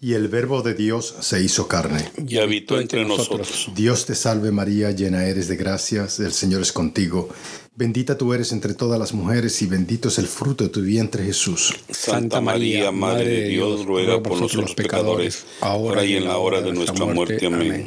[0.00, 2.12] Y el Verbo de Dios se hizo carne.
[2.24, 3.70] Y habitó entre nosotros.
[3.74, 7.28] Dios te salve María, llena eres de gracias, el Señor es contigo.
[7.74, 11.24] Bendita tú eres entre todas las mujeres y bendito es el fruto de tu vientre
[11.24, 11.74] Jesús.
[11.90, 16.72] Santa María, Madre de Dios, ruega por nosotros pecadores, ahora y en la hora de
[16.72, 17.46] nuestra muerte.
[17.46, 17.86] Amén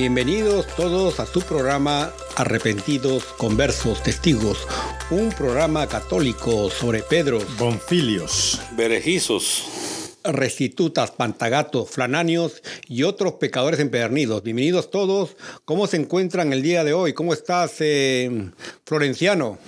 [0.00, 4.66] Bienvenidos todos a su programa Arrepentidos, Conversos, Testigos,
[5.10, 14.42] un programa católico sobre Pedro, Bonfilios, Berejizos, restitutas, pantagatos, flananios y otros pecadores empedernidos.
[14.42, 15.36] Bienvenidos todos.
[15.66, 17.12] ¿Cómo se encuentran el día de hoy?
[17.12, 18.52] ¿Cómo estás, eh,
[18.86, 19.58] Florenciano?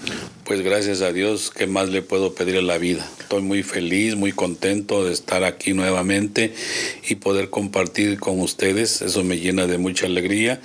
[0.52, 3.08] Pues gracias a Dios, ¿qué más le puedo pedir en la vida?
[3.18, 6.52] Estoy muy feliz, muy contento de estar aquí nuevamente
[7.08, 9.00] y poder compartir con ustedes.
[9.00, 10.60] Eso me llena de mucha alegría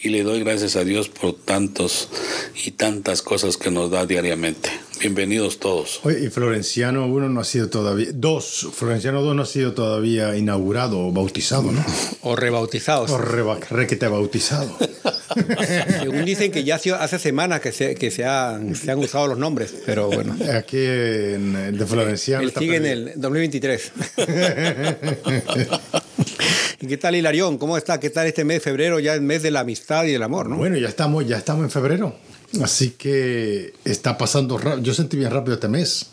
[0.00, 2.10] y le doy gracias a Dios por tantos
[2.64, 4.70] y tantas cosas que nos da diariamente.
[5.00, 6.00] Bienvenidos todos.
[6.04, 10.36] Oye, y Florenciano uno no ha sido todavía, dos, Florenciano 2 no ha sido todavía
[10.36, 11.84] inaugurado o bautizado, ¿no?
[12.22, 13.04] O rebautizado.
[13.04, 14.74] O re, requete bautizado.
[16.00, 19.36] Según dicen que ya hace semanas que se, que se, han, se han usado los
[19.38, 20.34] nombres, pero bueno.
[20.54, 22.42] Aquí en el de Florenciano.
[22.42, 23.92] Él sigue en el 2023.
[26.80, 27.58] ¿Y qué tal Hilarión?
[27.58, 28.00] ¿Cómo está?
[28.00, 30.48] ¿Qué tal este mes de febrero, ya el mes de la amistad y el amor,
[30.48, 30.56] no?
[30.56, 32.14] Bueno, ya estamos, ya estamos en febrero.
[32.62, 34.82] Así que está pasando rápido.
[34.82, 36.06] Yo sentí bien rápido este mes.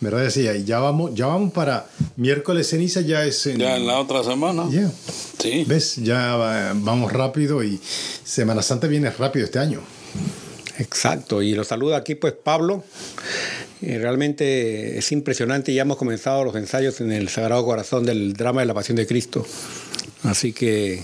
[0.00, 0.22] ¿Verdad?
[0.22, 3.98] Decía, y ya vamos, ya vamos para miércoles ceniza, ya es en, Ya en la
[3.98, 4.66] otra semana.
[4.70, 4.90] Ya.
[5.38, 5.64] Sí.
[5.66, 5.96] ¿Ves?
[5.96, 6.36] Ya
[6.74, 7.78] vamos rápido y
[8.24, 9.82] Semana Santa viene rápido este año.
[10.78, 12.82] Exacto, y lo saluda aquí pues Pablo.
[13.82, 18.62] Eh, realmente es impresionante, ya hemos comenzado los ensayos en el Sagrado Corazón del drama
[18.62, 19.46] de la Pasión de Cristo.
[20.22, 21.02] Así que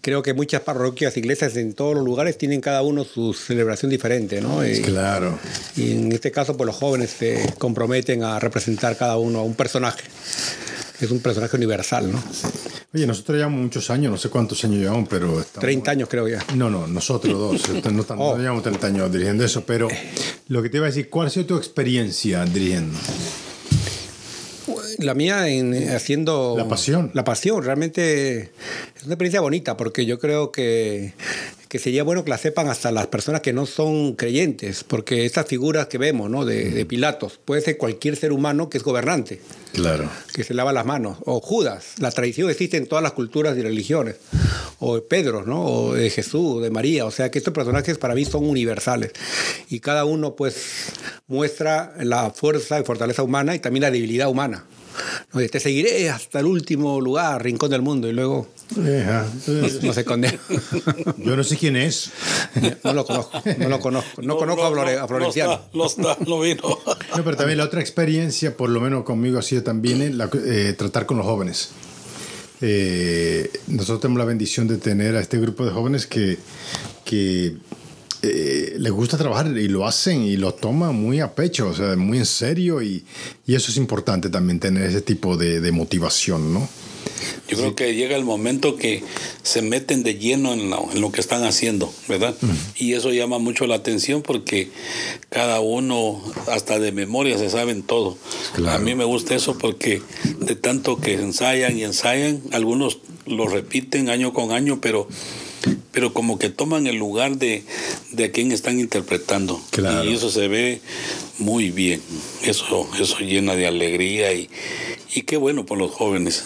[0.00, 4.40] creo que muchas parroquias, iglesias en todos los lugares tienen cada uno su celebración diferente,
[4.40, 4.66] ¿no?
[4.66, 5.38] Y, claro.
[5.76, 9.54] Y en este caso, pues los jóvenes se comprometen a representar cada uno a un
[9.54, 10.02] personaje.
[11.00, 12.22] Es un personaje universal, ¿no?
[12.92, 15.40] Oye, nosotros llevamos muchos años, no sé cuántos años llevamos, pero...
[15.40, 15.60] Estamos...
[15.60, 16.44] 30 años creo ya.
[16.56, 17.84] No, no, nosotros dos.
[17.92, 18.36] no, Oh.
[18.36, 19.88] llevamos 30 años dirigiendo eso, pero
[20.48, 22.98] lo que te iba a decir, ¿cuál ha sido tu experiencia dirigiendo?
[25.00, 26.54] La mía en eh, haciendo...
[26.56, 27.10] La pasión.
[27.14, 28.50] La pasión, realmente
[28.96, 31.14] es una experiencia bonita porque yo creo que,
[31.68, 35.46] que sería bueno que la sepan hasta las personas que no son creyentes, porque estas
[35.46, 36.44] figuras que vemos, ¿no?
[36.44, 39.40] De, de Pilatos, puede ser cualquier ser humano que es gobernante.
[39.72, 40.10] Claro.
[40.34, 41.18] que se lava las manos.
[41.24, 44.16] O Judas, la tradición existe en todas las culturas y religiones.
[44.78, 45.64] O Pedro, ¿no?
[45.64, 47.06] O de Jesús, de María.
[47.06, 49.12] O sea que estos personajes para mí son universales.
[49.68, 50.56] Y cada uno pues
[51.28, 54.64] muestra la fuerza y fortaleza humana y también la debilidad humana.
[55.32, 55.40] ¿No?
[55.48, 58.08] Te seguiré hasta el último lugar, rincón del mundo.
[58.08, 59.26] Y luego Ajá.
[59.82, 60.38] no se condena.
[61.18, 62.10] Yo no sé quién es.
[62.84, 64.22] No lo conozco, no lo conozco.
[64.22, 65.60] No, conozco a, Flore- a Florenciano.
[65.72, 66.62] No está, no vino.
[67.16, 70.30] No, pero también la otra experiencia, por lo menos conmigo, ha sido también eh, la-
[70.46, 71.70] eh, tratar con los jóvenes.
[72.62, 76.36] Eh, nosotros tenemos la bendición de tener a este grupo de jóvenes que,
[77.04, 77.56] que
[78.22, 81.96] eh, les gusta trabajar y lo hacen y lo toman muy a pecho, o sea,
[81.96, 83.04] muy en serio y,
[83.46, 86.68] y eso es importante también tener ese tipo de, de motivación, ¿no?
[87.48, 89.02] Yo creo que llega el momento que
[89.42, 92.34] se meten de lleno en lo, en lo que están haciendo, ¿verdad?
[92.76, 94.70] Y eso llama mucho la atención porque
[95.28, 98.16] cada uno, hasta de memoria, se saben todo.
[98.54, 98.76] Claro.
[98.76, 100.00] A mí me gusta eso porque
[100.38, 105.08] de tanto que ensayan y ensayan, algunos lo repiten año con año, pero
[105.92, 107.64] pero como que toman el lugar de,
[108.12, 109.60] de a quien están interpretando.
[109.70, 110.08] Claro.
[110.08, 110.80] Y eso se ve
[111.38, 112.00] muy bien.
[112.42, 114.48] Eso, eso llena de alegría y,
[115.14, 116.44] y qué bueno por los jóvenes.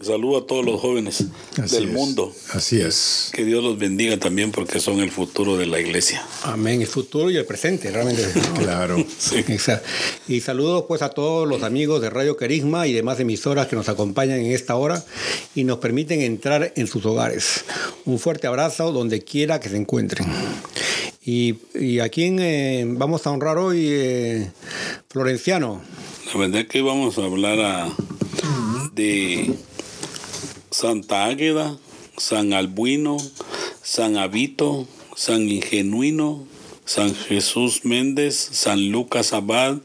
[0.00, 1.24] Saludo a todos los jóvenes
[1.60, 1.92] Así del es.
[1.92, 2.32] mundo.
[2.52, 3.30] Así es.
[3.32, 6.24] Que Dios los bendiga también porque son el futuro de la iglesia.
[6.44, 6.80] Amén.
[6.80, 8.26] El futuro y el presente, realmente.
[8.34, 8.54] ¿no?
[8.68, 9.04] Claro.
[9.18, 9.36] Sí.
[9.48, 9.86] Exacto.
[10.28, 13.88] Y saludos pues a todos los amigos de Radio Carisma y demás emisoras que nos
[13.88, 15.04] acompañan en esta hora
[15.54, 17.64] y nos permiten entrar en sus hogares.
[18.04, 20.26] Un fuerte abrazo donde quiera que se encuentren.
[21.24, 24.50] Y, a quién eh, vamos a honrar hoy, eh,
[25.10, 25.82] Florenciano.
[26.32, 27.92] La verdad que vamos a hablar
[28.94, 29.54] de
[30.70, 31.76] Santa Águeda,
[32.16, 33.18] San Albuino,
[33.82, 34.86] San Abito,
[35.16, 36.46] San Ingenuino,
[36.84, 39.78] San Jesús Méndez, San Lucas Abad,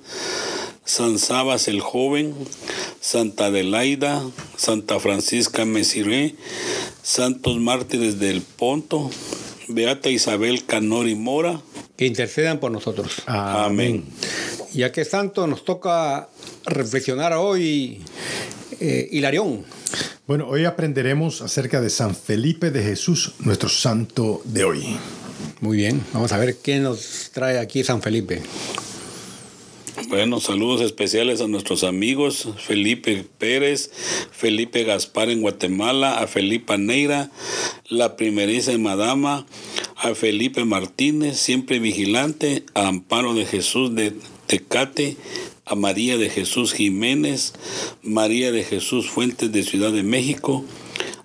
[0.85, 2.33] San Sabas el Joven,
[3.01, 4.21] Santa Adelaida,
[4.55, 6.35] Santa Francisca Mesiré,
[7.03, 9.11] Santos Mártires del Ponto,
[9.67, 11.61] Beata Isabel Canori Mora.
[11.97, 13.21] Que intercedan por nosotros.
[13.27, 14.03] Amén.
[14.73, 16.29] Ya que santo nos toca
[16.65, 18.01] reflexionar hoy,
[18.79, 19.65] eh, Hilarión.
[20.25, 24.97] Bueno, hoy aprenderemos acerca de San Felipe de Jesús, nuestro santo de hoy.
[25.59, 28.41] Muy bien, vamos a ver qué nos trae aquí San Felipe.
[30.07, 33.91] Bueno, saludos especiales a nuestros amigos Felipe Pérez,
[34.31, 37.29] Felipe Gaspar en Guatemala, a Felipa Neira,
[37.89, 39.45] la primerísima dama,
[39.95, 44.15] a Felipe Martínez, siempre vigilante, a Amparo de Jesús de
[44.47, 45.15] Tecate,
[45.65, 47.53] a María de Jesús Jiménez,
[48.01, 50.65] María de Jesús Fuentes de Ciudad de México,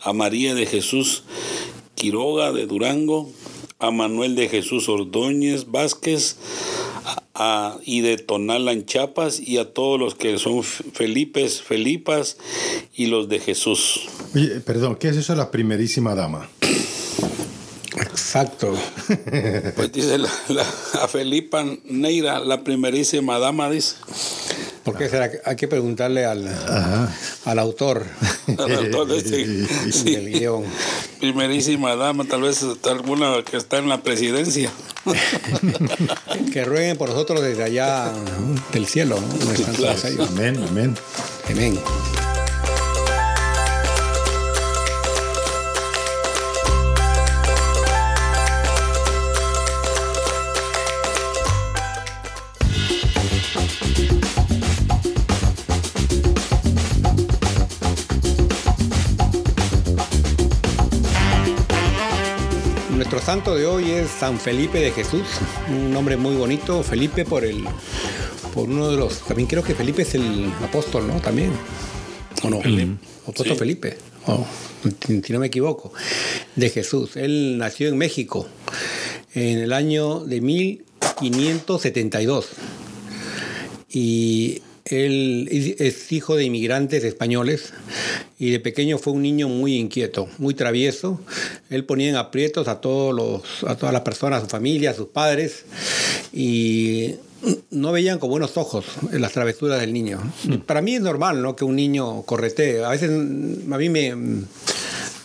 [0.00, 1.24] a María de Jesús
[1.94, 3.30] Quiroga de Durango,
[3.78, 6.36] a Manuel de Jesús Ordóñez Vázquez,
[7.34, 12.36] a- y de Tonala en Chiapas y a todos los que son Felipes, Felipas
[12.96, 14.08] y los de Jesús.
[14.34, 16.48] Oye, perdón, ¿qué es eso de la primerísima dama?
[17.96, 18.74] Exacto.
[19.76, 20.66] Pues dice la, la-
[21.02, 23.94] a Felipa Neira, la primerísima dama, dice.
[24.90, 25.30] ¿Por qué será?
[25.44, 26.46] Hay que preguntarle al,
[27.44, 28.04] al autor
[28.58, 30.14] Al autor de este- sí.
[30.14, 30.64] del guion.
[31.20, 34.70] Primerísima dama, tal vez alguna que está en la presidencia.
[36.52, 38.12] Que rueguen por nosotros desde allá
[38.72, 39.18] del cielo.
[40.04, 40.28] ellos.
[40.30, 40.94] Amén, amén.
[41.50, 41.78] Amén.
[63.28, 65.26] Santo de hoy es San Felipe de Jesús,
[65.68, 67.62] un nombre muy bonito, Felipe por el
[68.54, 71.20] por uno de los también creo que Felipe es el apóstol, ¿no?
[71.20, 71.50] También.
[72.42, 72.62] ¿O no?
[73.26, 73.54] Apóstol Sí.
[73.56, 73.98] Felipe.
[74.28, 74.46] Oh,
[75.22, 75.92] si no me equivoco.
[76.56, 77.18] De Jesús.
[77.18, 78.48] Él nació en México
[79.34, 82.48] en el año de 1572.
[83.90, 87.74] Y él es hijo de inmigrantes españoles
[88.38, 91.20] y de pequeño fue un niño muy inquieto, muy travieso.
[91.70, 94.94] Él ponía en aprietos a, todos los, a todas las personas, a su familia, a
[94.94, 95.64] sus padres
[96.32, 97.16] y
[97.70, 100.20] no veían con buenos ojos las travesuras del niño.
[100.66, 101.56] Para mí es normal ¿no?
[101.56, 102.84] que un niño corretee.
[102.84, 104.14] A veces mm, a mí me,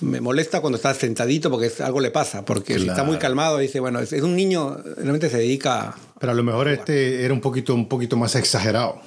[0.01, 3.09] me molesta cuando está sentadito porque algo le pasa, porque si está Claro.
[3.09, 6.67] muy calmado dice, bueno, es, es un niño, realmente se dedica Pero a lo mejor
[6.67, 8.99] este era un poquito, un poquito más exagerado.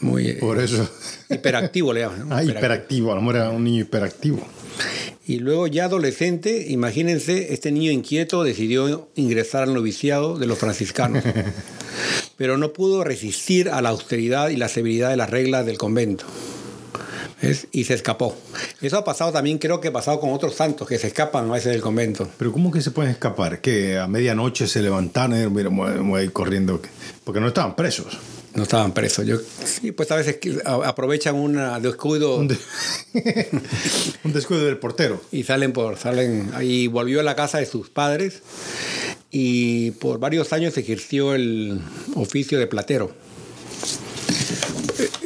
[0.00, 0.28] Muy...
[0.28, 0.88] eh, Por eso.
[1.30, 2.28] Hiperactivo le llaman.
[2.28, 2.34] ¿no?
[2.36, 2.58] Ah, Hiperactivo.
[2.58, 3.12] hiperactivo.
[3.12, 4.40] A lo mejor era un niño hiperactivo.
[5.26, 11.22] Y luego ya adolescente, imagínense, este niño inquieto decidió ingresar al noviciado de los franciscanos.
[12.36, 16.24] Pero no pudo resistir a la austeridad y la severidad de las reglas del convento.
[17.42, 17.68] ¿Ves?
[17.70, 18.36] Y se escapó.
[18.80, 21.52] Eso ha pasado también, creo que ha pasado con otros santos que se escapan a
[21.52, 22.28] veces del convento.
[22.36, 23.60] Pero ¿cómo que se pueden escapar?
[23.60, 26.80] Que a medianoche se levantaron y voy a ir corriendo.
[27.24, 28.18] Porque no estaban presos.
[28.58, 29.24] No estaban presos.
[29.24, 32.58] Yo, sí, pues a veces aprovechan un descuido Un, de-
[34.24, 35.22] un descuido del portero.
[35.32, 38.42] y salen por salen y volvió a la casa de sus padres
[39.30, 41.80] y por varios años ejerció el
[42.16, 43.14] oficio de platero.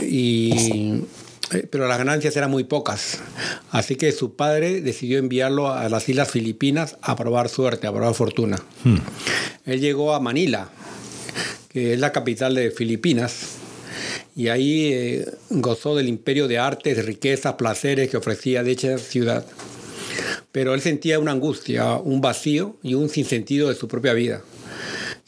[0.03, 1.03] Y
[1.53, 3.19] eh, pero las ganancias eran muy pocas.
[3.71, 8.15] Así que su padre decidió enviarlo a las islas Filipinas a probar suerte a probar
[8.15, 8.63] fortuna.
[9.65, 10.69] Él llegó a Manila
[11.73, 13.59] que es la capital de Filipinas
[14.35, 19.45] y ahí eh, gozó del imperio de artes, riquezas, placeres que ofrecía dicha ciudad.
[20.53, 24.43] Pero él sentía una angustia, un vacío y un sinsentido de su propia vida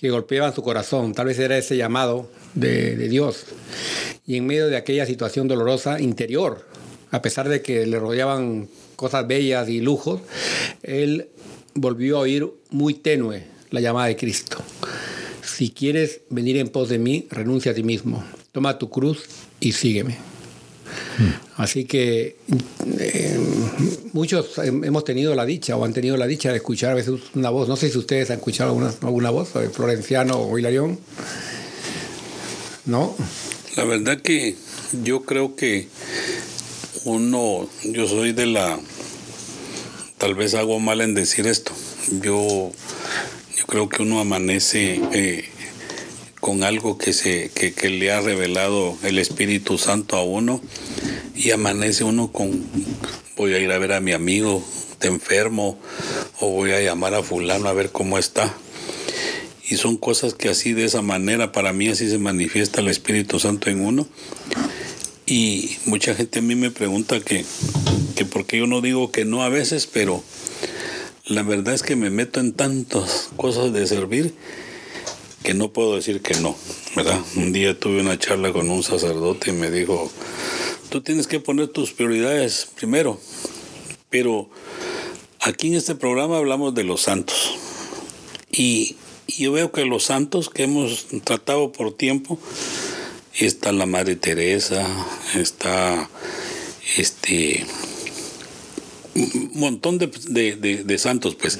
[0.00, 1.14] que golpeaban su corazón.
[1.14, 3.46] Tal vez era ese llamado de, de Dios.
[4.26, 6.66] Y en medio de aquella situación dolorosa interior,
[7.10, 10.20] a pesar de que le rodeaban cosas bellas y lujos,
[10.82, 11.28] él
[11.74, 14.58] volvió a oír muy tenue la llamada de Cristo.
[15.54, 19.22] Si quieres venir en pos de mí, renuncia a ti mismo, toma tu cruz
[19.60, 20.18] y sígueme.
[21.56, 22.36] Así que
[22.98, 23.38] eh,
[24.12, 27.50] muchos hemos tenido la dicha o han tenido la dicha de escuchar a veces una
[27.50, 27.68] voz.
[27.68, 30.98] No sé si ustedes han escuchado alguna, alguna voz, de Florenciano o Hilarión.
[32.86, 33.14] ¿No?
[33.76, 34.56] La verdad que
[35.04, 35.86] yo creo que
[37.04, 38.80] uno, yo soy de la,
[40.18, 41.72] tal vez hago mal en decir esto,
[42.20, 42.72] yo,
[43.64, 45.44] yo creo que uno amanece eh,
[46.38, 50.60] con algo que, se, que, que le ha revelado el Espíritu Santo a uno
[51.34, 52.62] y amanece uno con,
[53.38, 54.62] voy a ir a ver a mi amigo,
[54.98, 55.78] te enfermo,
[56.40, 58.52] o voy a llamar a fulano a ver cómo está.
[59.66, 63.40] Y son cosas que así, de esa manera, para mí así se manifiesta el Espíritu
[63.40, 64.06] Santo en uno.
[65.24, 67.46] Y mucha gente a mí me pregunta que,
[68.14, 70.22] que por qué yo no digo que no a veces, pero
[71.26, 74.34] la verdad es que me meto en tantas cosas de servir
[75.42, 76.56] que no puedo decir que no,
[76.96, 77.20] ¿verdad?
[77.36, 80.10] Un día tuve una charla con un sacerdote y me dijo,
[80.90, 83.20] tú tienes que poner tus prioridades primero,
[84.10, 84.48] pero
[85.40, 87.56] aquí en este programa hablamos de los santos.
[88.50, 92.38] Y, yo veo que los santos que hemos tratado por tiempo,
[93.34, 94.86] está la Madre Teresa,
[95.34, 96.08] está
[96.96, 97.66] este
[99.54, 101.58] montón de, de, de, santos, pues,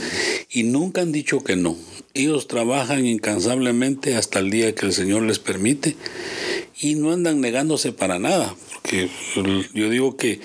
[0.51, 1.77] y nunca han dicho que no.
[2.15, 5.97] Ellos trabajan incansablemente hasta el día que el Señor les permite
[6.81, 9.09] y no andan negándose para nada, porque
[9.75, 10.41] yo digo que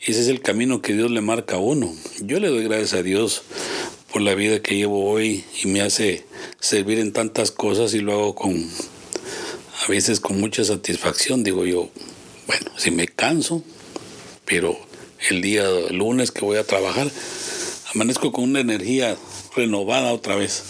[0.00, 1.92] ese es el camino que Dios le marca a uno.
[2.20, 3.42] Yo le doy gracias a Dios
[4.12, 6.24] por la vida que llevo hoy y me hace
[6.60, 8.70] servir en tantas cosas y lo hago con,
[9.84, 11.42] a veces con mucha satisfacción.
[11.44, 11.90] Digo yo,
[12.46, 13.62] bueno, si me canso,
[14.44, 14.87] pero
[15.28, 17.10] el día lunes que voy a trabajar,
[17.94, 19.16] amanezco con una energía
[19.56, 20.62] renovada otra vez.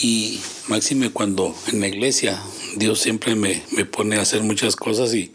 [0.00, 2.40] Y máxime cuando en la iglesia
[2.76, 5.32] Dios siempre me, me pone a hacer muchas cosas y,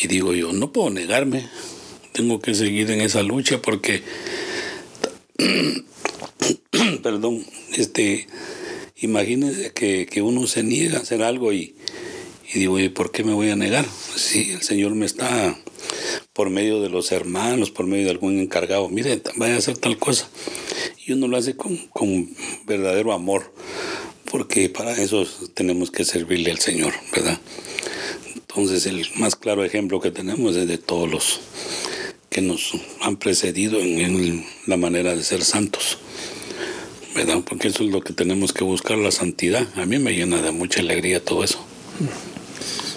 [0.00, 1.48] y, digo yo, no puedo negarme,
[2.12, 4.02] tengo que seguir en esa lucha porque,
[7.02, 7.44] perdón,
[7.74, 8.26] este,
[8.96, 11.76] imagínense que, que, uno se niega a hacer algo y,
[12.52, 13.86] y digo, ¿y por qué me voy a negar?
[14.16, 15.56] Si el Señor me está
[16.32, 19.98] por medio de los hermanos, por medio de algún encargado, mire, vaya a hacer tal
[19.98, 20.28] cosa.
[21.06, 22.28] Y uno lo hace con, con
[22.66, 23.52] verdadero amor,
[24.30, 27.40] porque para eso tenemos que servirle al Señor, ¿verdad?
[28.34, 31.40] Entonces el más claro ejemplo que tenemos es de todos los
[32.30, 35.98] que nos han precedido en, en la manera de ser santos.
[37.16, 37.40] ¿verdad?
[37.48, 39.66] Porque eso es lo que tenemos que buscar, la santidad.
[39.76, 41.64] A mí me llena de mucha alegría todo eso.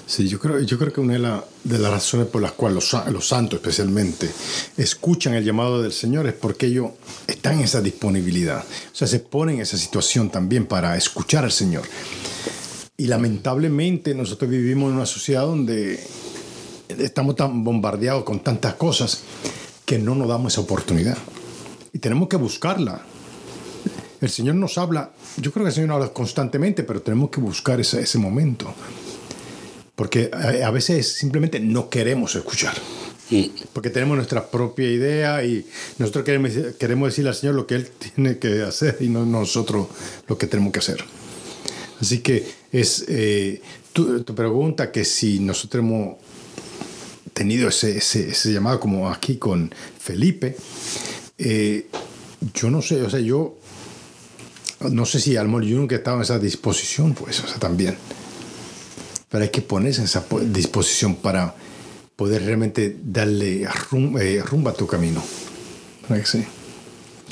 [0.09, 2.83] Sí, yo creo, yo creo que una de, la, de las razones por las cuales
[3.11, 4.27] los, santos especialmente
[4.75, 6.93] escuchan el llamado del Señor es porque ellos
[7.27, 8.63] están en esa disponibilidad.
[8.91, 11.83] O sea, se ponen en esa situación también para escuchar al Señor.
[12.97, 16.03] Y lamentablemente nosotros vivimos en una sociedad donde
[16.87, 19.21] estamos tan bombardeados con tantas cosas
[19.85, 21.19] que no nos damos esa oportunidad.
[21.93, 23.03] Y tenemos que buscarla.
[24.21, 27.39] El Señor nos habla, yo creo que el Señor nos habla constantemente, pero tenemos que
[27.39, 28.73] buscar ese momento
[29.99, 32.73] porque a veces simplemente no queremos escuchar.
[33.73, 35.65] Porque tenemos nuestra propia idea y
[35.97, 39.87] nosotros queremos, queremos decirle al Señor lo que Él tiene que hacer y no nosotros
[40.25, 41.03] lo que tenemos que hacer.
[41.99, 46.15] Así que es eh, tu, tu, pregunta que si nosotros hemos
[47.33, 50.55] tenido ese, ese, ese llamado como aquí con Felipe,
[51.37, 51.87] eh,
[52.53, 53.57] yo no sé, o sea, yo
[54.79, 57.97] no sé si al yo nunca estaba en esa disposición, pues, o sea, también
[59.29, 61.55] pero hay que ponerse en esa disposición para
[62.15, 65.23] poder realmente darle rumbo, eh, rumbo a tu camino.
[66.25, 66.43] Sí.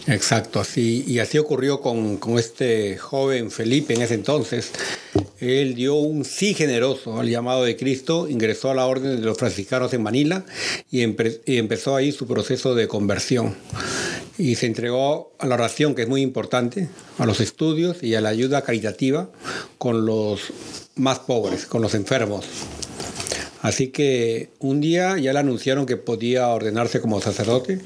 [0.05, 4.71] Exacto, así, y así ocurrió con, con, este joven Felipe en ese entonces.
[5.39, 9.37] Él dio un sí generoso al llamado de Cristo, ingresó a la orden de los
[9.37, 10.45] franciscanos en Manila
[10.89, 13.55] y, empe y empezó ahí su proceso de conversión.
[14.37, 16.87] Y se entregó a la oración, que es muy importante,
[17.17, 19.29] a los estudios y a la ayuda caritativa
[19.77, 20.53] con los
[20.97, 22.45] más pobres, con los enfermos.
[23.61, 27.79] Así que un día ya le anunciaron que podía ordenarse como sacerdote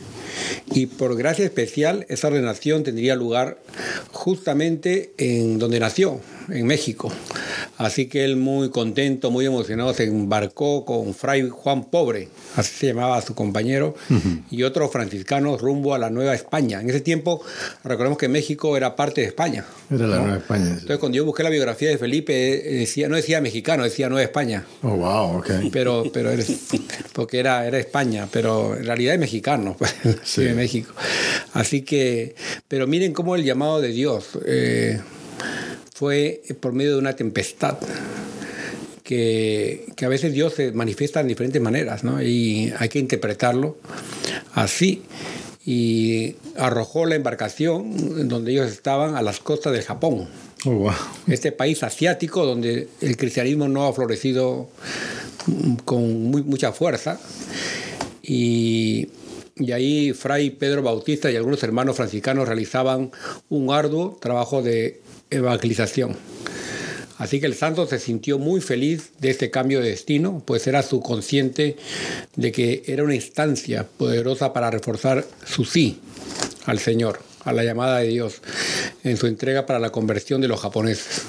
[0.74, 3.60] y por gracia especial esa ordenación tendría lugar
[4.12, 7.12] justamente en donde nació, en México.
[7.78, 12.88] Así que él muy contento, muy emocionado, se embarcó con Fray Juan Pobre, así se
[12.88, 13.96] llamaba su compañero,
[14.50, 16.82] y otros franciscanos rumbo a la Nueva España.
[16.82, 17.42] En ese tiempo,
[17.84, 19.66] recordemos que México era parte de España.
[19.90, 20.70] Era la Nueva España.
[20.70, 24.66] Entonces, cuando yo busqué la biografía de Felipe, decía, no decía mexicano, decía Nueva España.
[24.84, 25.52] Oh, wow, ok.
[25.72, 26.52] Pero, pero eres,
[27.14, 30.44] porque era, era España, pero en realidad es mexicano, pues, sí.
[30.44, 30.94] de México.
[31.54, 32.36] Así que,
[32.68, 34.38] pero miren cómo el llamado de Dios.
[34.46, 35.00] Eh,
[35.94, 37.78] fue por medio de una tempestad.
[39.04, 42.22] Que, que, a veces Dios se manifiesta en diferentes maneras, ¿no?
[42.22, 43.78] Y hay que interpretarlo
[44.54, 45.04] así.
[45.66, 50.30] Y arrojó la embarcación donde ellos estaban a las costas del Japón.
[50.66, 50.94] Oh, wow.
[51.28, 54.70] Este país asiático donde el cristianismo no ha florecido
[55.86, 57.20] con muy, mucha fuerza.
[58.24, 59.10] Y,
[59.56, 63.12] y ahí Fray Pedro Bautista y algunos hermanos franciscanos realizaban
[63.50, 66.16] un arduo trabajo de evangelización.
[67.18, 70.82] Así que el santo se sintió muy feliz de este cambio de destino, pues era
[70.82, 71.78] su consciente
[72.36, 76.00] de que era una instancia poderosa para reforzar su sí
[76.66, 78.42] al Señor, a la llamada de Dios,
[79.04, 81.22] en su entrega para la conversión de los japoneses.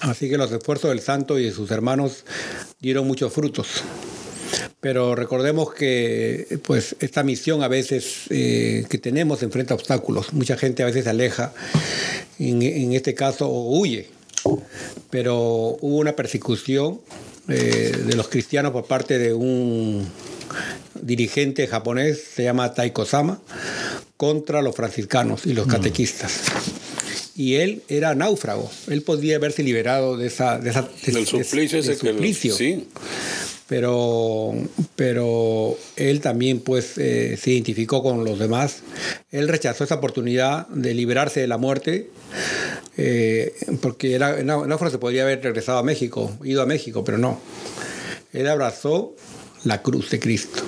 [0.00, 2.24] Así que los esfuerzos del santo y de sus hermanos
[2.78, 3.82] dieron muchos frutos.
[4.80, 10.32] Pero recordemos que pues, esta misión a veces eh, que tenemos enfrenta obstáculos.
[10.32, 11.52] Mucha gente a veces se aleja,
[12.38, 14.08] en, en este caso, o huye.
[15.10, 17.00] Pero hubo una persecución
[17.48, 20.06] eh, de los cristianos por parte de un
[21.00, 23.40] dirigente japonés, se llama Taiko Sama,
[24.18, 26.42] contra los franciscanos y los catequistas.
[27.34, 28.70] Y él era náufrago.
[28.88, 32.54] Él podía haberse liberado de esa, de esa de, del suplicio de, ese que suplicio.
[32.54, 32.86] sí.
[33.68, 34.54] Pero,
[34.96, 38.82] pero él también pues eh, se identificó con los demás.
[39.30, 42.10] Él rechazó esa oportunidad de liberarse de la muerte
[42.96, 47.40] eh, porque era, náufrago se podría haber regresado a México, ido a México, pero no.
[48.32, 49.14] Él abrazó
[49.64, 50.62] la cruz de Cristo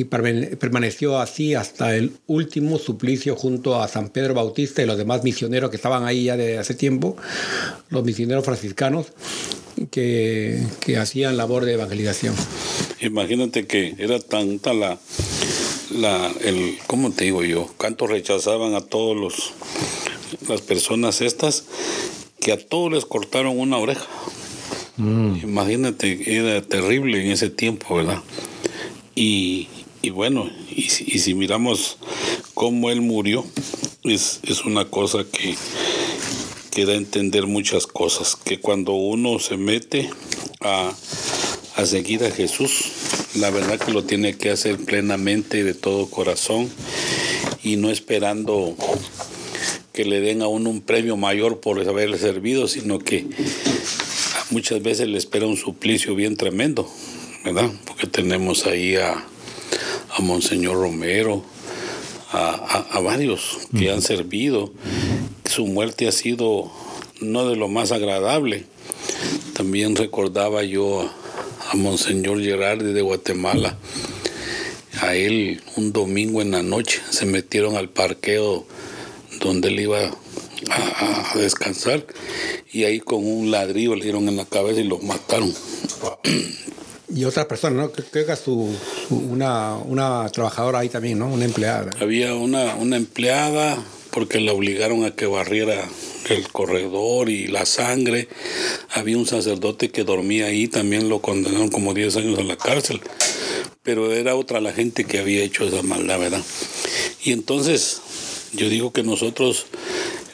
[0.00, 5.24] y permaneció así hasta el último suplicio junto a San Pedro Bautista y los demás
[5.24, 7.16] misioneros que estaban ahí ya de hace tiempo,
[7.90, 9.08] los misioneros franciscanos
[9.90, 12.34] que, que hacían labor de evangelización.
[13.00, 14.98] Imagínate que era tanta la,
[15.90, 17.68] la el, ¿cómo te digo yo?
[17.76, 19.52] Cuánto rechazaban a todos los
[20.48, 21.64] las personas estas
[22.40, 24.06] que a todos les cortaron una oreja.
[24.96, 25.36] Mm.
[25.42, 28.22] Imagínate, era terrible en ese tiempo, ¿verdad?
[29.14, 29.68] Y,
[30.02, 31.98] y bueno, y, si miramos
[32.54, 33.44] cómo él murió,
[34.04, 35.54] es, es una cosa que,
[36.70, 40.08] que, da a entender muchas cosas, que cuando uno se mete
[40.60, 40.92] a,
[41.76, 42.92] a seguir a Jesús,
[43.34, 46.70] la verdad que lo tiene que hacer plenamente de todo corazón
[47.62, 48.74] y no esperando
[49.92, 53.26] que le den a uno un premio mayor por haberle servido, sino que
[54.50, 56.90] muchas veces le espera un suplicio bien tremendo,
[57.44, 57.70] ¿verdad?
[57.84, 59.26] Porque tenemos ahí a,
[60.12, 61.42] a Monseñor Romero,
[62.32, 64.72] a, a, a varios que han servido.
[65.44, 66.70] Su muerte ha sido
[67.20, 68.64] no de lo más agradable.
[69.54, 71.14] También recordaba yo a,
[71.70, 73.76] a Monseñor Gerardi de Guatemala.
[75.00, 78.66] A él un domingo en la noche se metieron al parqueo
[79.40, 80.10] donde él iba
[80.68, 82.06] a, a, descansar
[82.72, 85.54] y ahí con un ladrillo le dieron en la cabeza y lo mataron.
[87.14, 87.92] Y otras personas, ¿no?
[87.92, 88.72] Creo que su,
[89.10, 91.26] una, una trabajadora ahí también, ¿no?
[91.26, 91.90] Una empleada.
[92.00, 95.88] Había una, una empleada porque la obligaron a que barriera
[96.28, 98.28] el corredor y la sangre.
[98.90, 103.00] Había un sacerdote que dormía ahí, también lo condenaron como 10 años a la cárcel.
[103.82, 106.42] Pero era otra la gente que había hecho esa maldad, ¿verdad?
[107.22, 108.00] Y entonces
[108.52, 109.66] yo digo que nosotros,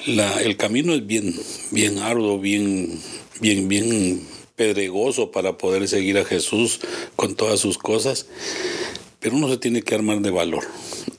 [0.07, 1.35] la, el camino es bien,
[1.71, 3.01] bien arduo, bien,
[3.41, 6.81] bien, bien pedregoso para poder seguir a Jesús
[7.14, 8.27] con todas sus cosas,
[9.21, 10.64] pero uno se tiene que armar de valor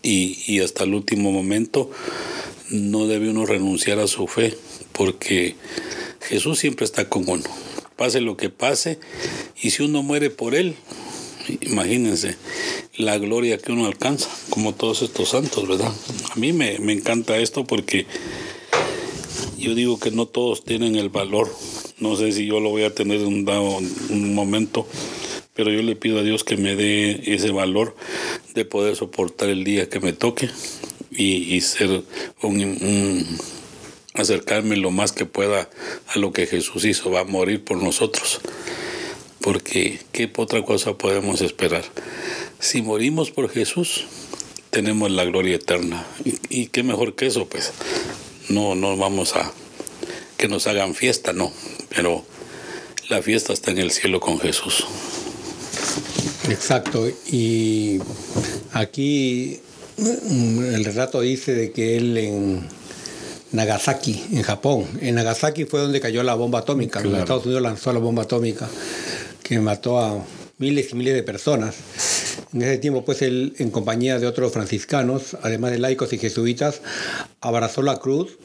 [0.02, 1.90] y, y hasta el último momento
[2.70, 4.58] no debe uno renunciar a su fe,
[4.92, 5.56] porque
[6.22, 7.44] Jesús siempre está con uno,
[7.96, 9.00] pase lo que pase,
[9.62, 10.76] y si uno muere por Él,
[11.62, 12.36] imagínense
[12.98, 15.94] la gloria que uno alcanza, como todos estos santos, ¿verdad?
[16.32, 18.06] A mí me, me encanta esto porque
[19.58, 21.50] yo digo que no todos tienen el valor,
[22.00, 23.78] no sé si yo lo voy a tener en un, dado,
[24.10, 24.88] un momento,
[25.54, 27.96] pero yo le pido a Dios que me dé ese valor
[28.54, 30.50] de poder soportar el día que me toque
[31.12, 32.04] y, y ser
[32.42, 33.26] un,
[34.14, 35.70] acercarme lo más que pueda
[36.08, 38.42] a lo que Jesús hizo, va a morir por nosotros
[39.48, 41.86] porque ¿qué otra cosa podemos esperar?
[42.60, 44.04] Si morimos por Jesús,
[44.72, 46.06] tenemos la gloria eterna.
[46.26, 47.48] ¿Y, y qué mejor que eso?
[47.48, 47.72] Pues
[48.50, 49.54] no, no vamos a
[50.38, 51.52] que nos hagan fiesta, no,
[51.90, 52.24] pero
[53.10, 54.86] la fiesta está en el cielo con Jesús.
[56.50, 58.00] Exacto, y
[58.74, 59.60] aquí
[59.98, 62.68] mm, el relato dice de que él en
[63.52, 67.18] Nagasaki, en Japón, en Nagasaki fue donde cayó la bomba atómica, Claro.
[67.18, 68.70] Estados Unidos lanzó la bomba atómica
[69.44, 70.24] que mató a
[70.58, 71.76] miles y miles de personas.
[72.54, 76.82] En ese tiempo, pues él, en compañía de otros franciscanos, además de laicos y jesuitas,
[77.42, 78.38] abrazó la cruz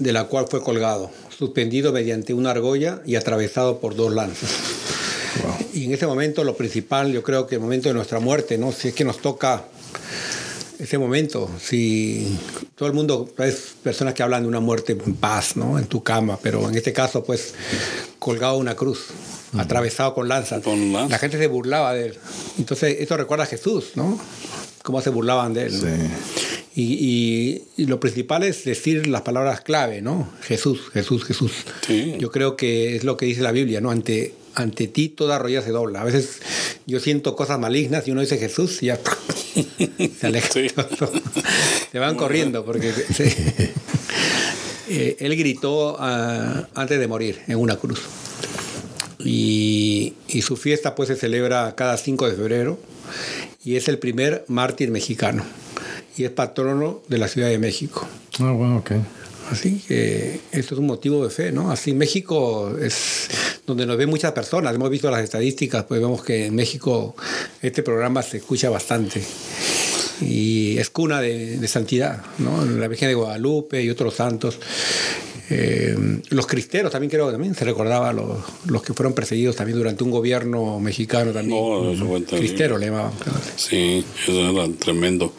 [0.00, 4.50] de la cual fue colgado, suspendido mediante una argolla y atravesado por dos lanzas.
[5.74, 8.72] Y en ese momento lo principal, yo creo que el momento de nuestra muerte, ¿no?
[8.72, 9.64] Si es que nos toca
[10.78, 12.38] ese momento, si
[12.74, 15.78] todo el mundo es personas que hablan de una muerte en paz, ¿no?
[15.78, 17.54] En tu cama, pero en este caso, pues,
[18.18, 19.08] colgado a una cruz,
[19.56, 20.62] atravesado con lanzas.
[20.62, 21.10] Con lanzas.
[21.10, 22.18] La gente se burlaba de él.
[22.58, 24.18] Entonces, esto recuerda a Jesús, ¿no?
[24.82, 25.80] Cómo se burlaban de él.
[25.80, 26.10] ¿no?
[26.74, 30.30] Y, y- y lo principal es decir las palabras clave, ¿no?
[30.42, 31.52] Jesús, Jesús, Jesús.
[31.86, 32.14] Sí.
[32.18, 33.90] Yo creo que es lo que dice la Biblia, ¿no?
[33.90, 36.02] Ante, ante ti toda rodilla se dobla.
[36.02, 36.40] A veces
[36.86, 39.00] yo siento cosas malignas y uno dice Jesús y ya
[40.20, 40.48] se aleja.
[40.52, 40.68] Sí.
[41.90, 43.24] Se van corriendo porque sí.
[44.92, 48.00] Eh, él gritó ah, antes de morir en una cruz.
[49.20, 52.76] Y, y su fiesta pues se celebra cada 5 de febrero
[53.64, 55.44] y es el primer mártir mexicano
[56.16, 58.06] y es patrono de la Ciudad de México.
[58.38, 58.92] Ah, bueno, ok.
[59.50, 61.72] Así que esto es un motivo de fe, ¿no?
[61.72, 63.28] Así México es
[63.66, 64.74] donde nos ven muchas personas.
[64.74, 67.16] Hemos visto las estadísticas, pues vemos que en México
[67.60, 69.22] este programa se escucha bastante.
[70.20, 72.64] Y es cuna de, de santidad, ¿no?
[72.64, 74.58] La Virgen de Guadalupe y otros santos.
[75.52, 75.96] Eh,
[76.28, 80.04] los cristeros también creo que también se recordaba los, los que fueron perseguidos también durante
[80.04, 81.60] un gobierno mexicano también.
[81.60, 82.22] No, eso fue.
[82.22, 83.12] Cristero le llamaban.
[83.56, 85.32] Sí, eso era tremendo.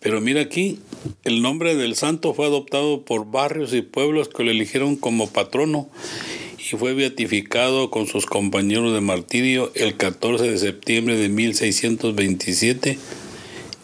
[0.00, 0.80] Pero mira aquí,
[1.24, 5.88] el nombre del santo fue adoptado por barrios y pueblos que lo eligieron como patrono
[6.58, 12.98] y fue beatificado con sus compañeros de martirio el 14 de septiembre de 1627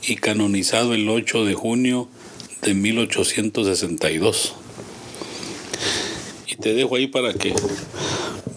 [0.02, 2.08] y canonizado el 8 de junio
[2.62, 4.56] de 1862.
[6.46, 7.54] Y te dejo ahí para que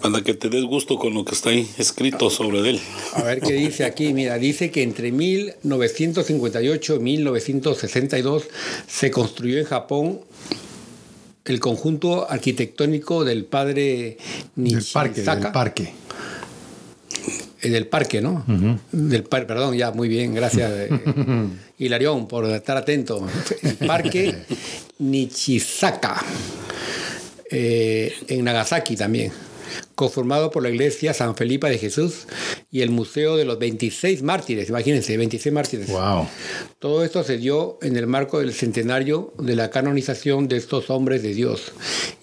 [0.02, 2.80] para que te des gusto con lo que está ahí escrito sobre él.
[3.14, 4.12] A ver qué dice aquí.
[4.12, 8.42] Mira, dice que entre 1958 y 1962
[8.86, 10.20] se construyó en Japón
[11.46, 14.18] el conjunto arquitectónico del padre
[14.56, 15.40] Del parque, Nishizaka.
[15.44, 15.92] del parque.
[17.62, 18.44] Eh, del parque, ¿no?
[18.92, 20.70] Del par- perdón, ya, muy bien, gracias.
[20.74, 20.90] eh,
[21.78, 23.26] Hilarión, por estar atento.
[23.62, 24.34] El parque
[24.98, 26.22] Nichizaka,
[27.56, 29.30] eh, en Nagasaki también,
[29.94, 32.26] conformado por la iglesia San Felipe de Jesús
[32.72, 35.88] y el Museo de los 26 mártires, imagínense, 26 mártires.
[35.88, 36.26] Wow.
[36.80, 41.22] Todo esto se dio en el marco del centenario de la canonización de estos hombres
[41.22, 41.70] de Dios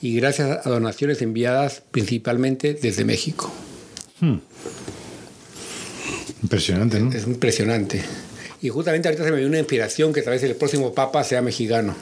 [0.02, 3.50] y gracias a donaciones enviadas principalmente desde México.
[6.44, 7.14] Impresionante, ¿no?
[7.14, 8.02] Es impresionante.
[8.62, 11.42] Y justamente ahorita se me dio una inspiración que tal vez el próximo papa sea
[11.42, 11.96] mexicano.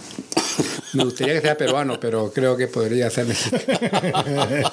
[0.94, 4.72] Me gustaría que sea peruano, pero creo que podría ser mexicano.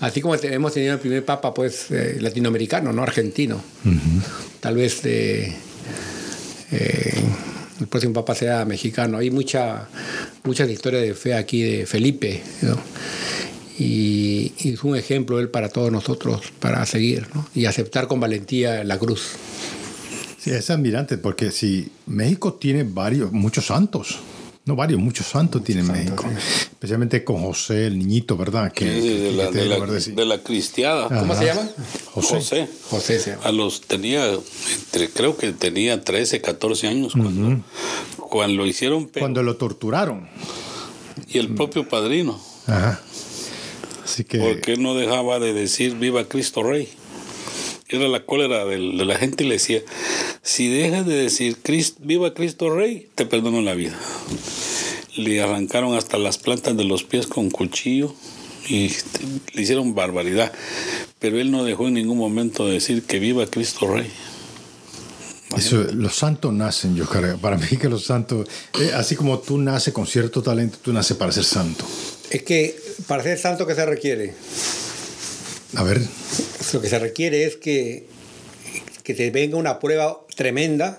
[0.00, 3.60] Así como hemos tenido el primer papa, pues, eh, latinoamericano, no argentino.
[4.60, 5.56] Tal vez eh,
[6.70, 7.24] eh,
[7.80, 9.18] el próximo papa sea mexicano.
[9.18, 9.88] Hay mucha,
[10.44, 12.78] muchas historias de fe aquí de Felipe, ¿no?
[13.78, 17.48] Y, y es un ejemplo él para todos nosotros, para seguir, ¿no?
[17.54, 19.32] Y aceptar con valentía la cruz.
[20.38, 24.18] Sí, es admirante porque si México tiene varios, muchos santos.
[24.68, 26.26] No varios, muchos santos tiene México.
[26.28, 28.70] Especialmente con José, el niñito, ¿verdad?
[28.70, 31.08] Que, Sí, de, la, que te de, la, de cristiada.
[31.08, 31.66] ¿Cómo se llama?
[32.12, 32.34] José.
[32.34, 32.68] José.
[32.90, 33.44] José se llama.
[33.44, 37.62] A los tenía, entre, creo que tenía 13, 14 años cuando,
[38.18, 39.08] cuando lo hicieron.
[39.08, 40.28] pero- Cuando lo torturaron.
[41.26, 42.38] y el propio padrino.
[42.66, 43.00] Ajá.
[44.04, 44.38] Así que.
[44.38, 46.90] Porque él no dejaba de decir viva Cristo Rey.
[47.90, 49.80] Era la cólera del- de, la gente y le decía,
[50.42, 53.98] si dejas de decir "Cris- viva Cristo Rey, te perdono la vida.
[55.16, 58.14] Le arrancaron hasta las plantas de los pies con cuchillo
[58.68, 58.90] y
[59.54, 60.52] le hicieron barbaridad.
[61.18, 64.10] Pero él no dejó en ningún momento de decir que viva Cristo Rey.
[65.56, 67.38] Eso, los santos nacen, yo creo.
[67.38, 68.46] Para mí que los santos,
[68.78, 71.86] eh, así como tú naces con cierto talento, tú naces para ser santo.
[72.30, 74.34] Es que para ser santo, ¿qué se requiere?
[75.76, 76.00] A ver,
[76.72, 78.06] Lo que se requiere es que,
[79.02, 80.98] que te venga una prueba tremenda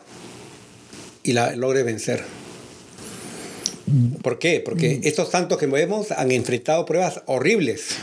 [1.24, 2.24] y la logres vencer.
[4.22, 4.62] ¿Por qué?
[4.64, 7.96] Porque estos santos que vemos han enfrentado pruebas horribles.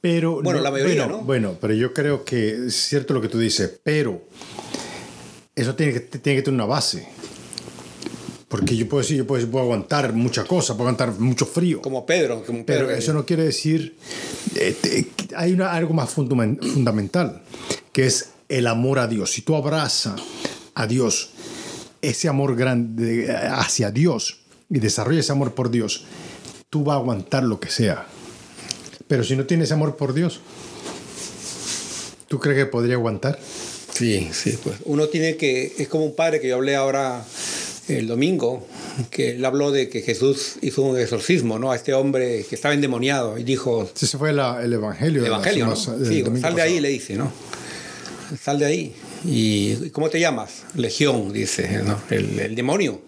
[0.00, 0.40] pero...
[0.42, 1.18] Bueno, la mayoría, ¿no?
[1.20, 4.22] Bueno, pero yo creo que es cierto lo que tú dices, pero
[5.54, 7.06] eso tiene que, tiene que tener una base.
[8.48, 11.82] Porque yo puedo decir, yo puedo, puedo aguantar muchas cosas, puedo aguantar mucho frío.
[11.82, 12.42] Como Pedro.
[12.46, 12.98] Como Pero Pedro.
[12.98, 13.94] eso no quiere decir.
[14.54, 17.42] Eh, te- hay algo más fundamen- fundamental,
[17.92, 19.32] que es el amor a Dios.
[19.32, 20.20] Si tú abrazas
[20.74, 21.30] a Dios,
[22.00, 24.38] ese amor grande hacia Dios
[24.70, 26.04] y desarrollas ese amor por Dios,
[26.70, 28.06] tú vas a aguantar lo que sea.
[29.06, 30.40] Pero si no tienes amor por Dios,
[32.28, 33.38] ¿tú crees que podría aguantar?
[33.92, 37.24] Sí, sí, pues uno tiene que, es como un padre que yo hablé ahora
[37.88, 38.66] el domingo,
[39.10, 41.70] que él habló de que Jesús hizo un exorcismo, ¿no?
[41.72, 45.18] A este hombre que estaba endemoniado y dijo, Ese fue la- el evangelio.
[45.18, 45.76] el de la evangelio, ¿no?
[45.76, 47.32] Sí, sal de ahí, le dice, ¿no?
[48.42, 48.94] Sal de ahí.
[49.24, 50.62] ¿Y cómo te llamas?
[50.76, 51.98] Legión, dice, ¿no?
[52.10, 53.00] El, el demonio.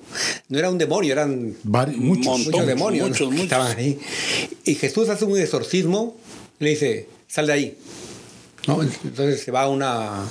[0.49, 2.27] No era un demonio, eran Vari- muchos.
[2.27, 2.53] Montón.
[2.53, 3.99] muchos demonios muchos, estaban ahí.
[4.65, 6.17] Y Jesús hace un exorcismo,
[6.59, 7.79] le dice, sal de ahí.
[8.67, 8.83] ¿No?
[8.83, 10.25] Entonces se va a una,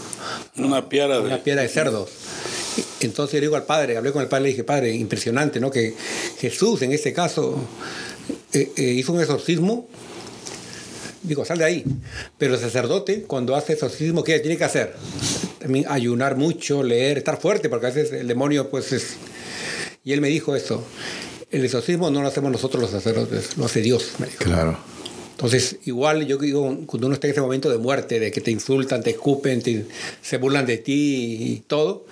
[0.58, 1.26] Una piara de...
[1.28, 2.10] una piedra de cerdos.
[3.02, 5.72] Entonces le digo al padre, hablé con el padre, le dije, padre, impresionante, ¿no?
[5.72, 5.94] Que
[6.40, 7.60] Jesús en este caso
[8.54, 9.88] eh, eh, hizo un exorcismo,
[11.24, 11.86] digo, sal de ahí.
[12.38, 14.96] Pero el sacerdote, cuando hace exorcismo, ¿qué tiene que hacer?
[15.60, 19.16] También ayunar mucho, leer, estar fuerte, porque a veces el demonio, pues es...
[20.04, 20.84] Y él me dijo eso,
[21.52, 24.44] el exorcismo no lo hacemos nosotros los sacerdotes, lo hace Dios, me dijo.
[24.44, 24.78] Claro.
[25.40, 28.52] Entonces, igual yo digo, cuando uno está en ese momento de muerte, de que te
[28.52, 29.86] insultan, te escupen, te-
[30.22, 32.06] se burlan de ti y todo,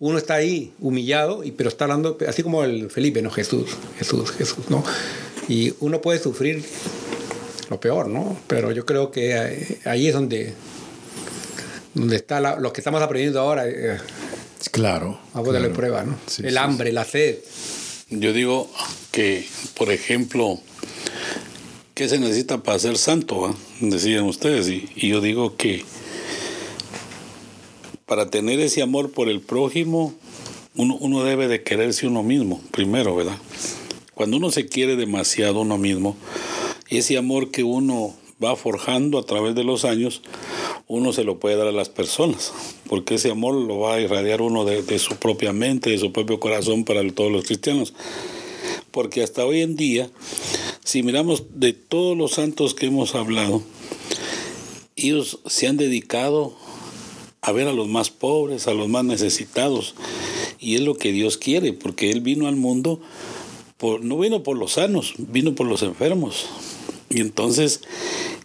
[0.00, 3.30] uno está ahí humillado, y, pero está hablando, así como el Felipe, ¿no?
[3.30, 4.82] Jesús, Jesús, Jesús, ¿no?
[5.48, 6.64] Y uno puede sufrir
[7.70, 8.36] lo peor, ¿no?
[8.48, 10.52] Pero yo creo que ahí es donde,
[11.94, 13.98] donde está la- lo que estamos aprendiendo ahora, eh,
[14.72, 15.20] Claro.
[15.34, 15.74] a ponerle claro.
[15.74, 16.18] prueba, ¿no?
[16.26, 17.38] Sí, el sí, hambre, la sed.
[18.10, 18.68] Yo digo
[19.12, 20.58] que, por ejemplo,
[21.94, 23.40] ¿qué se necesita para ser santo?
[23.40, 23.54] va?
[23.80, 24.68] Decían ustedes.
[24.68, 25.84] Y, y yo digo que
[28.06, 30.14] para tener ese amor por el prójimo,
[30.74, 33.38] uno, uno debe de quererse uno mismo, primero, ¿verdad?
[34.14, 36.16] Cuando uno se quiere demasiado uno mismo,
[36.88, 40.22] ese amor que uno va forjando a través de los años,
[40.88, 42.52] uno se lo puede dar a las personas,
[42.88, 46.12] porque ese amor lo va a irradiar uno de, de su propia mente, de su
[46.12, 47.94] propio corazón para todos los cristianos.
[48.90, 50.10] Porque hasta hoy en día,
[50.84, 53.62] si miramos de todos los santos que hemos hablado,
[54.96, 56.54] ellos se han dedicado
[57.40, 59.94] a ver a los más pobres, a los más necesitados.
[60.58, 63.00] Y es lo que Dios quiere, porque Él vino al mundo,
[64.00, 66.46] no vino por los sanos, vino por los enfermos.
[67.10, 67.80] Y entonces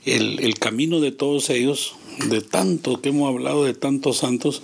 [0.06, 1.95] el, el camino de todos ellos,
[2.30, 4.63] de tanto que hemos hablado, de tantos santos,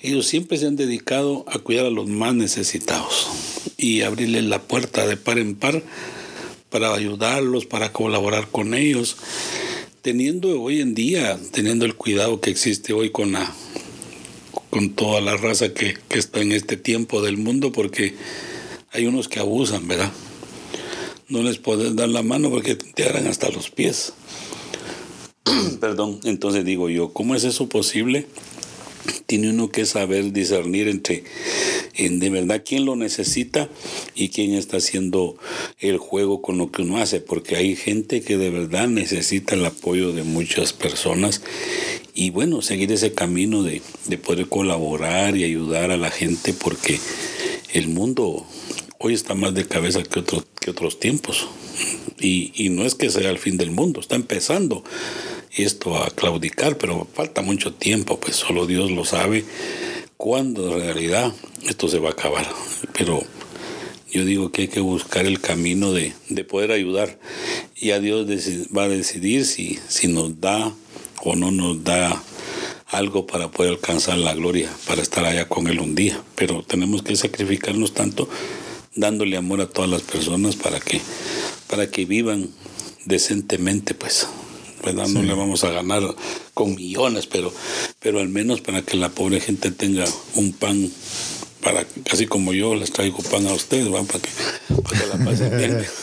[0.00, 3.28] ellos siempre se han dedicado a cuidar a los más necesitados
[3.76, 5.82] y abrirles la puerta de par en par
[6.70, 9.16] para ayudarlos, para colaborar con ellos,
[10.02, 13.54] teniendo hoy en día, teniendo el cuidado que existe hoy con la
[14.70, 18.14] con toda la raza que, que está en este tiempo del mundo, porque
[18.92, 20.12] hay unos que abusan, ¿verdad?
[21.28, 24.12] No les puedes dar la mano porque te harán hasta los pies.
[25.80, 28.26] Perdón, entonces digo yo, ¿cómo es eso posible?
[29.26, 31.24] Tiene uno que saber discernir entre
[31.98, 33.68] en de verdad quién lo necesita
[34.14, 35.36] y quién está haciendo
[35.80, 39.66] el juego con lo que uno hace, porque hay gente que de verdad necesita el
[39.66, 41.42] apoyo de muchas personas
[42.14, 46.98] y bueno, seguir ese camino de, de poder colaborar y ayudar a la gente porque
[47.74, 48.46] el mundo
[48.98, 51.46] hoy está más de cabeza que, otro, que otros tiempos.
[52.20, 54.82] Y, y no es que sea el fin del mundo, está empezando
[55.56, 59.44] esto a claudicar, pero falta mucho tiempo, pues solo Dios lo sabe
[60.18, 61.32] cuándo en realidad
[61.66, 62.46] esto se va a acabar.
[62.92, 63.22] Pero
[64.10, 67.18] yo digo que hay que buscar el camino de, de poder ayudar
[67.74, 68.26] y a Dios
[68.76, 70.74] va a decidir si, si nos da
[71.22, 72.22] o no nos da
[72.88, 76.20] algo para poder alcanzar la gloria, para estar allá con Él un día.
[76.34, 78.28] Pero tenemos que sacrificarnos tanto
[78.94, 81.00] dándole amor a todas las personas para que,
[81.68, 82.50] para que vivan
[83.04, 84.26] decentemente, pues.
[84.84, 85.06] ¿Verdad?
[85.08, 86.02] No le vamos a ganar
[86.54, 87.52] con millones, pero,
[88.00, 90.90] pero al menos para que la pobre gente tenga un pan,
[91.62, 94.02] para así como yo les traigo pan a ustedes, ¿va?
[94.04, 94.28] Para, que,
[94.82, 95.86] para que la pasen bien.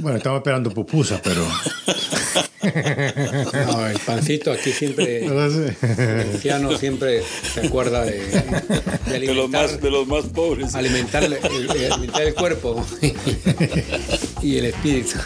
[0.00, 1.44] Bueno, estaba esperando pupusa, pero.
[3.66, 5.76] No, el pancito aquí siempre, no sé.
[5.80, 7.22] el anciano siempre
[7.54, 10.74] se acuerda de, de De los alimentar, más, de los más pobres.
[10.74, 12.84] alimentar, el, el- alimentar el cuerpo
[14.42, 15.16] y el espíritu.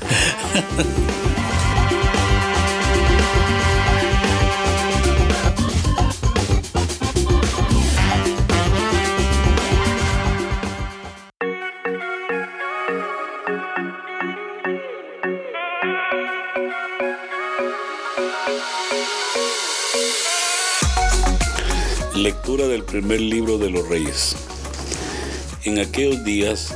[22.22, 24.36] Lectura del primer libro de los reyes.
[25.64, 26.72] En aquellos días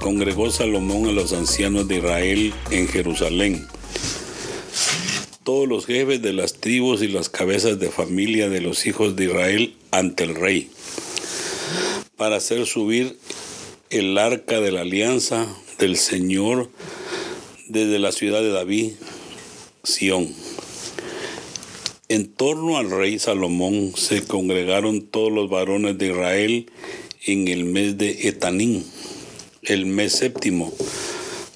[0.00, 3.66] congregó Salomón a los ancianos de Israel en Jerusalén,
[5.42, 9.24] todos los jefes de las tribus y las cabezas de familia de los hijos de
[9.24, 10.70] Israel ante el rey,
[12.16, 13.18] para hacer subir
[13.90, 15.44] el arca de la alianza
[15.80, 16.70] del Señor
[17.66, 18.92] desde la ciudad de David,
[19.82, 20.32] Sión.
[22.10, 26.70] En torno al rey Salomón se congregaron todos los varones de Israel
[27.24, 28.84] en el mes de Etanín,
[29.62, 30.70] el mes séptimo,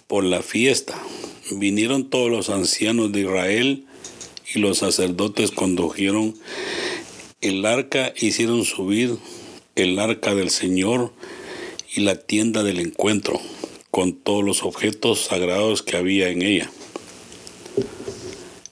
[0.06, 0.98] por la fiesta.
[1.50, 3.84] Vinieron todos los ancianos de Israel
[4.54, 6.34] y los sacerdotes condujeron
[7.42, 9.18] el arca, hicieron subir
[9.74, 11.12] el arca del Señor
[11.94, 13.38] y la tienda del encuentro,
[13.90, 16.70] con todos los objetos sagrados que había en ella.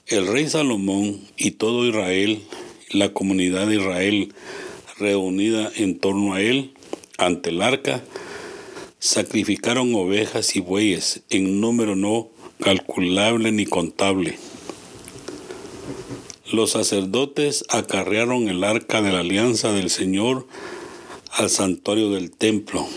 [0.07, 2.41] El rey Salomón y todo Israel,
[2.91, 4.33] la comunidad de Israel
[4.97, 6.71] reunida en torno a él,
[7.17, 8.01] ante el arca,
[8.99, 12.29] sacrificaron ovejas y bueyes en número no
[12.61, 14.39] calculable ni contable.
[16.53, 20.47] Los sacerdotes acarrearon el arca de la alianza del Señor
[21.31, 22.87] al santuario del templo,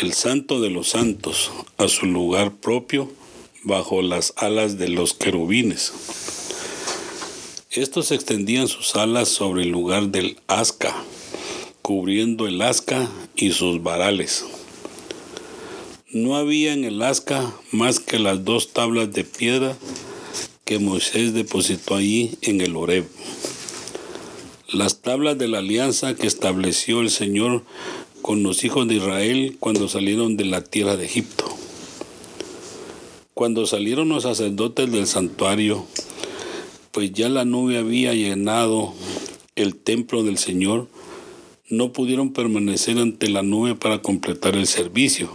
[0.00, 3.08] el santo de los santos, a su lugar propio,
[3.64, 5.92] bajo las alas de los querubines.
[7.70, 10.94] Estos extendían sus alas sobre el lugar del asca,
[11.80, 14.44] cubriendo el asca y sus varales.
[16.10, 19.76] No había en el asca más que las dos tablas de piedra
[20.64, 23.06] que Moisés depositó allí en el Horeb.
[24.68, 27.64] Las tablas de la alianza que estableció el Señor
[28.20, 31.61] con los hijos de Israel cuando salieron de la tierra de Egipto.
[33.34, 35.86] Cuando salieron los sacerdotes del santuario,
[36.90, 38.92] pues ya la nube había llenado
[39.56, 40.86] el templo del Señor,
[41.70, 45.30] no pudieron permanecer ante la nube para completar el servicio,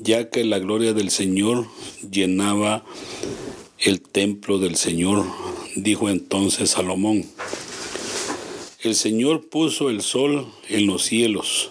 [0.00, 1.66] ya que la gloria del Señor
[2.10, 2.84] llenaba
[3.78, 5.24] el templo del Señor,
[5.76, 7.24] dijo entonces Salomón.
[8.82, 11.70] El Señor puso el sol en los cielos,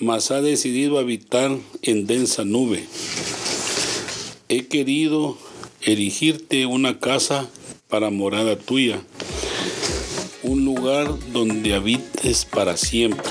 [0.00, 2.84] mas ha decidido habitar en densa nube
[4.48, 5.36] he querido
[5.82, 7.48] erigirte una casa
[7.88, 9.00] para morada tuya,
[10.42, 13.26] un lugar donde habites para siempre.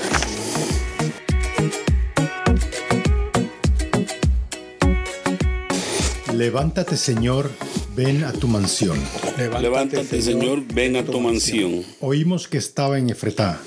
[6.34, 7.50] Levántate, Señor,
[7.94, 8.98] ven a tu mansión.
[9.38, 11.82] Levántate, Señor, ven a tu mansión.
[12.00, 13.58] Oímos que estaba en Efretá,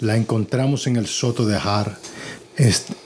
[0.00, 1.98] la encontramos en el soto de Har.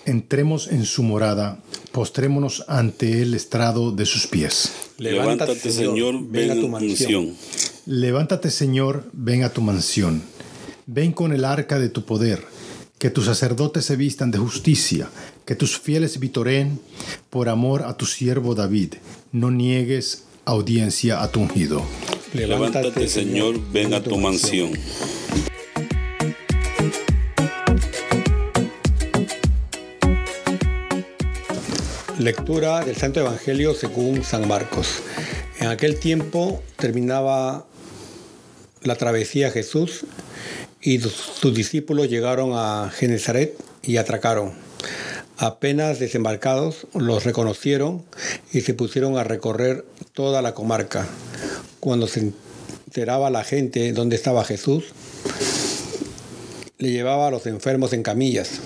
[0.06, 1.58] entremos en su morada
[1.92, 4.72] postrémonos ante el estrado de sus pies.
[4.98, 7.34] Levántate, Señor, ven, a tu mansión.
[7.86, 10.22] Levántate, Señor, ven a tu mansión.
[10.86, 12.44] Ven con el arca de tu poder.
[12.98, 15.08] Que tus sacerdotes se vistan de justicia,
[15.46, 16.78] que tus fieles vitoreen
[17.30, 18.94] por amor a tu siervo David.
[19.32, 21.82] No niegues audiencia a tu ungido.
[22.34, 24.72] Levántate, Señor, ven a tu mansión.
[32.20, 35.00] Lectura del Santo Evangelio según San Marcos.
[35.58, 37.64] En aquel tiempo terminaba
[38.82, 40.04] la travesía Jesús
[40.82, 44.52] y sus discípulos llegaron a Genezaret y atracaron.
[45.38, 48.04] Apenas desembarcados, los reconocieron
[48.52, 51.08] y se pusieron a recorrer toda la comarca.
[51.80, 52.32] Cuando se
[52.86, 54.92] enteraba la gente dónde estaba Jesús,
[56.76, 58.60] le llevaba a los enfermos en camillas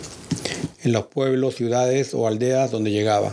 [0.84, 3.32] en los pueblos, ciudades o aldeas donde llegaba.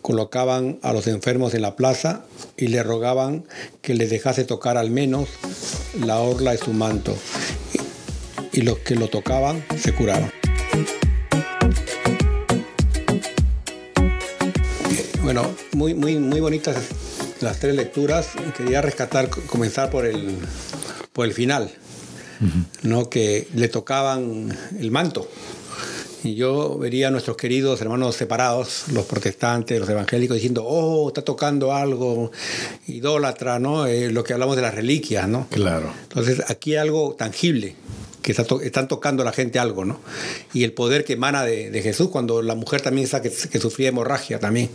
[0.00, 2.24] Colocaban a los enfermos en la plaza
[2.56, 3.44] y le rogaban
[3.82, 5.28] que les dejase tocar al menos
[6.04, 7.16] la orla de su manto.
[8.52, 10.30] Y los que lo tocaban se curaban.
[15.22, 16.76] Bueno, muy, muy, muy bonitas
[17.40, 18.30] las tres lecturas.
[18.56, 20.36] Quería rescatar, comenzar por el,
[21.12, 21.70] por el final,
[22.82, 23.08] ¿no?
[23.08, 25.28] que le tocaban el manto.
[26.24, 31.22] Y yo vería a nuestros queridos hermanos separados, los protestantes, los evangélicos, diciendo, oh, está
[31.22, 32.30] tocando algo
[32.86, 33.86] idólatra, ¿no?
[33.86, 35.48] Eh, lo que hablamos de las reliquias, ¿no?
[35.50, 35.92] Claro.
[36.02, 37.74] Entonces, aquí hay algo tangible,
[38.22, 39.98] que están tocando a la gente algo, ¿no?
[40.54, 44.38] Y el poder que emana de, Jesús, cuando la mujer también sabe que, sufría hemorragia
[44.38, 44.70] también.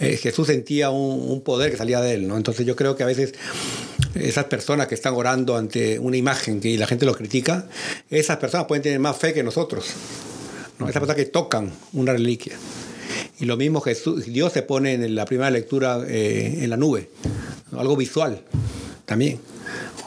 [0.00, 2.38] Eh, Jesús sentía un, un, poder que salía de él, ¿no?
[2.38, 3.34] Entonces yo creo que a veces
[4.14, 7.68] esas personas que están orando ante una imagen que la gente lo critica,
[8.08, 9.94] esas personas pueden tener más fe que nosotros.
[10.78, 10.88] ¿No?
[10.88, 12.56] Esas personas que tocan una reliquia.
[13.38, 17.10] Y lo mismo Jesús, Dios se pone en la primera lectura eh, en la nube,
[17.76, 18.42] algo visual
[19.04, 19.40] también.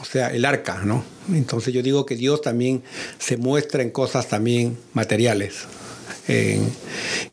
[0.00, 1.04] O sea, el arca, ¿no?
[1.32, 2.82] Entonces yo digo que Dios también
[3.18, 5.66] se muestra en cosas también materiales.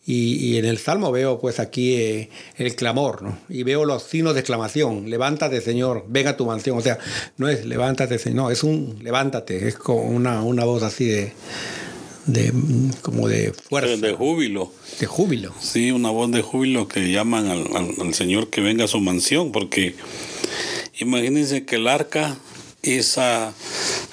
[0.05, 3.38] y, en el Salmo veo pues aquí eh, el clamor, ¿no?
[3.47, 6.97] Y veo los signos de exclamación, levántate Señor, ven a tu mansión, o sea,
[7.38, 11.33] no es levántate Señor, no, es un levántate, es como una, una voz así de,
[12.28, 12.53] de
[13.01, 13.97] como de fuerza.
[13.97, 14.71] De júbilo.
[14.99, 15.53] De júbilo.
[15.59, 17.67] Sí, una voz de júbilo que llaman al,
[17.99, 19.95] al Señor que venga a su mansión, porque
[20.99, 22.38] imagínense que el arca
[22.84, 23.53] esa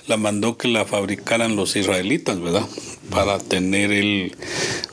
[0.07, 2.67] la mandó que la fabricaran los israelitas, ¿verdad?
[3.11, 4.37] Para tener el,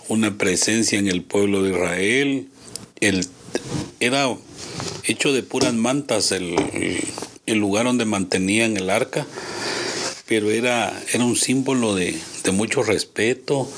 [0.07, 2.47] una presencia en el pueblo de Israel.
[2.99, 3.26] El,
[3.99, 4.30] era
[5.03, 6.55] hecho de puras mantas el,
[7.45, 9.26] el, lugar donde mantenían el arca,
[10.32, 13.69] pero era, era un símbolo de, de mucho respeto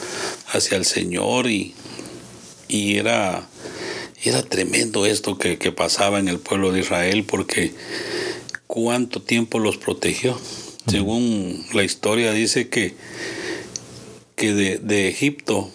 [0.51, 1.73] hacia el Señor y,
[2.67, 3.49] y era,
[4.23, 7.73] era tremendo esto que, que pasaba en el pueblo de Israel porque
[8.67, 10.39] cuánto tiempo los protegió.
[10.85, 12.93] Según la historia dice que,
[14.35, 15.71] que de, Egipto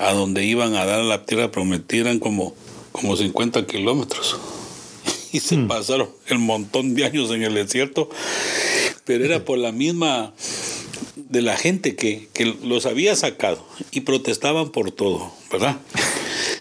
[0.00, 2.52] a donde iban a dar la tierra prometida eran como,
[2.90, 4.36] como 50 kilómetros.
[5.32, 5.68] Y se mm.
[5.68, 8.08] pasaron el montón de años en el desierto,
[9.06, 10.34] pero era por la misma
[11.16, 15.78] de la gente que, que los había sacado y protestaban por todo, ¿verdad?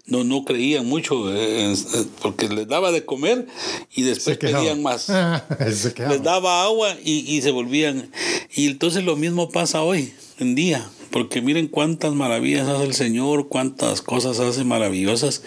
[0.07, 1.73] no, no creían mucho eh,
[2.21, 3.47] porque les daba de comer
[3.93, 5.09] y después pedían más.
[5.59, 8.11] les daba agua y, se volvían.
[8.53, 13.47] Y entonces lo mismo pasa hoy en día, porque miren cuántas maravillas hace el Señor,
[13.47, 15.41] cuántas cosas hace maravillosas.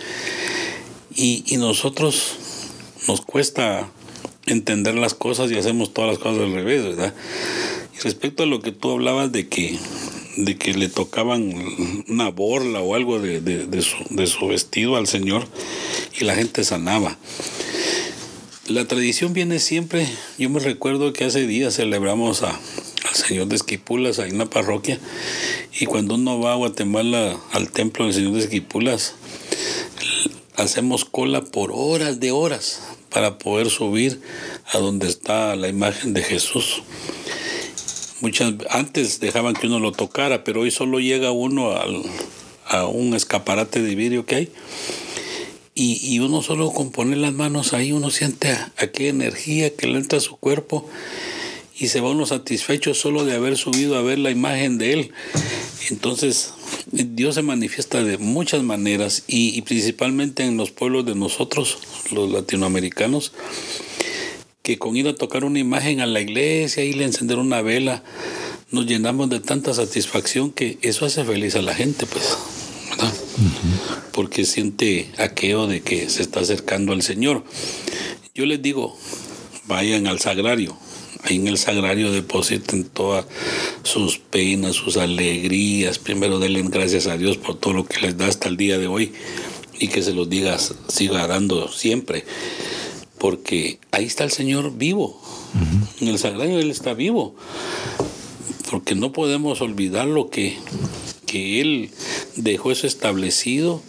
[1.14, 2.34] Y, y nosotros
[3.06, 3.90] nos cuesta
[4.48, 7.14] entender las cosas y hacemos todas las cosas al revés, ¿verdad?
[7.96, 9.78] Y respecto a lo que tú hablabas de que
[10.36, 11.52] de que le tocaban
[12.08, 15.44] una borla o algo de, de, su, de, su, vestido al Señor
[16.18, 17.18] y la gente sanaba.
[18.68, 20.06] La tradición viene siempre,
[20.38, 24.46] yo me recuerdo que hace días celebramos a, al Señor de Esquipulas ahí en la
[24.46, 25.00] parroquia
[25.80, 29.14] y cuando uno va a Guatemala al templo del Señor de Esquipulas,
[30.54, 32.80] hacemos cola por horas de horas
[33.10, 34.20] para poder subir
[34.72, 36.82] a donde está la imagen de Jesús.
[38.20, 41.72] Muchas, antes dejaban que uno lo tocara, pero hoy solo llega uno
[42.66, 44.52] a un escaparate de vidrio que hay
[45.80, 50.18] y, uno solo con poner las manos ahí, uno siente aquella energía que le entra
[50.18, 50.88] a su cuerpo
[51.78, 55.12] y se va uno satisfecho solo de haber subido a ver la imagen de Él.
[55.88, 56.52] Entonces,
[56.90, 61.78] Dios se manifiesta de muchas maneras y, y principalmente en los pueblos de nosotros,
[62.12, 63.32] los latinoamericanos
[64.68, 68.02] que con ir a tocar una imagen a la iglesia, y a encender una vela,
[68.70, 72.36] nos llenamos de tanta satisfacción que eso hace feliz a la gente, pues,
[72.90, 73.14] ¿verdad?
[74.12, 77.44] Porque siente aquello de que se está acercando al Señor.
[78.34, 78.94] Yo les digo,
[79.66, 80.76] vayan al sagrario,
[81.24, 83.26] ahí en el sagrario depositen todas
[83.82, 85.98] sus penas, sus alegrías.
[85.98, 88.86] Primero denle gracias a Dios por todo lo que les da hasta el día de
[88.86, 89.12] hoy
[89.78, 92.24] y que se los digas, siga dando siempre
[93.18, 95.20] porque ahí está el Señor vivo.
[96.00, 97.34] En el sagrario Él está vivo.
[98.70, 100.56] Porque no podemos olvidar lo que,
[101.26, 101.90] que Él
[102.36, 103.82] dejó eso establecido.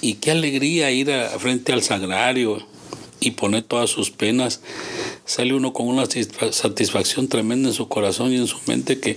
[0.00, 2.62] Y qué alegría ir a, frente al sagrario
[3.22, 4.60] y poner todas sus penas.
[5.24, 6.04] Sale uno con una
[6.50, 9.16] satisfacción tremenda en su corazón y en su mente que,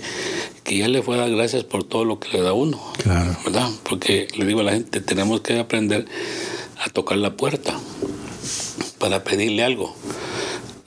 [0.64, 2.82] que ya le fue a dar gracias por todo lo que le da uno.
[3.04, 3.36] Claro.
[3.44, 3.70] ¿Verdad?
[3.84, 6.06] Porque le digo a la gente, tenemos que aprender
[6.78, 7.78] a tocar la puerta
[9.00, 9.96] para pedirle algo.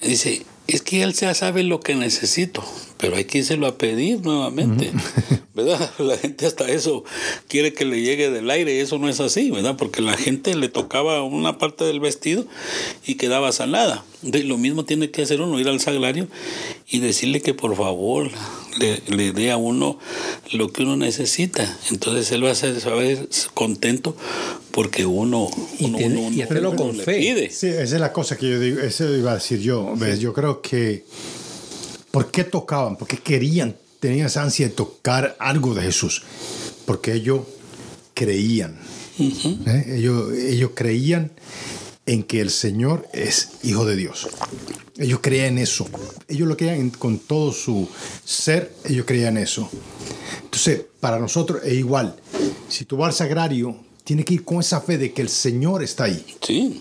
[0.00, 2.62] dice, es que él ya sabe lo que necesito,
[2.98, 4.90] pero hay que írselo a pedir nuevamente,
[5.54, 5.90] ¿verdad?
[5.98, 7.04] La gente hasta eso
[7.48, 9.76] quiere que le llegue del aire y eso no es así, ¿verdad?
[9.76, 12.44] Porque la gente le tocaba una parte del vestido
[13.06, 14.04] y quedaba sanada.
[14.22, 16.26] De lo mismo tiene que hacer uno, ir al sagrario
[16.88, 18.30] y decirle que por favor
[18.78, 19.98] le, le dé a uno
[20.52, 21.78] lo que uno necesita.
[21.90, 24.16] Entonces él va a ser, saber contento
[24.78, 27.50] porque uno, y, hacerlo con fe.
[27.50, 29.94] Sí, esa es la cosa que yo digo, eso iba a decir yo.
[29.96, 30.20] ¿ves?
[30.20, 31.04] Yo creo que,
[32.10, 32.96] ¿por qué tocaban?
[32.96, 36.22] Porque querían, tenían esa ansia de tocar algo de Jesús.
[36.86, 37.42] Porque ellos
[38.14, 38.78] creían.
[39.18, 39.84] ¿eh?
[39.96, 41.32] ellos, ellos creían
[42.06, 44.28] en que el Señor es hijo de Dios.
[44.96, 45.86] Ellos creían eso.
[46.26, 47.86] Ellos lo creían con todo su
[48.24, 49.68] ser, ellos creían eso.
[50.42, 52.16] Entonces, para nosotros es igual.
[52.68, 55.82] Si tú vas al sagrario, tiene que ir con esa fe de que el Señor
[55.82, 56.24] está ahí.
[56.40, 56.80] Sí.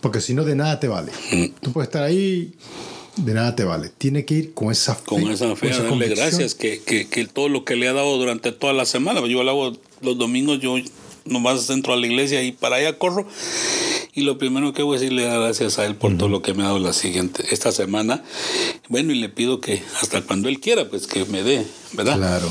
[0.00, 1.10] Porque si no, de nada te vale.
[1.32, 1.46] Mm.
[1.60, 2.54] Tú puedes estar ahí,
[3.16, 3.90] de nada te vale.
[3.96, 5.04] Tiene que ir con esa fe.
[5.04, 8.52] Con esa fe, darle gracias, que, que, que, todo lo que le ha dado durante
[8.52, 9.20] toda la semana.
[9.26, 10.76] Yo lo hago los domingos, yo
[11.24, 13.26] nomás entro a la iglesia y para allá corro.
[14.12, 16.62] Y lo primero que voy a decirle gracias a él por todo lo que me
[16.62, 18.24] ha dado la siguiente, esta semana.
[18.88, 22.16] Bueno, y le pido que hasta cuando él quiera, pues que me dé, ¿verdad?
[22.16, 22.48] Claro.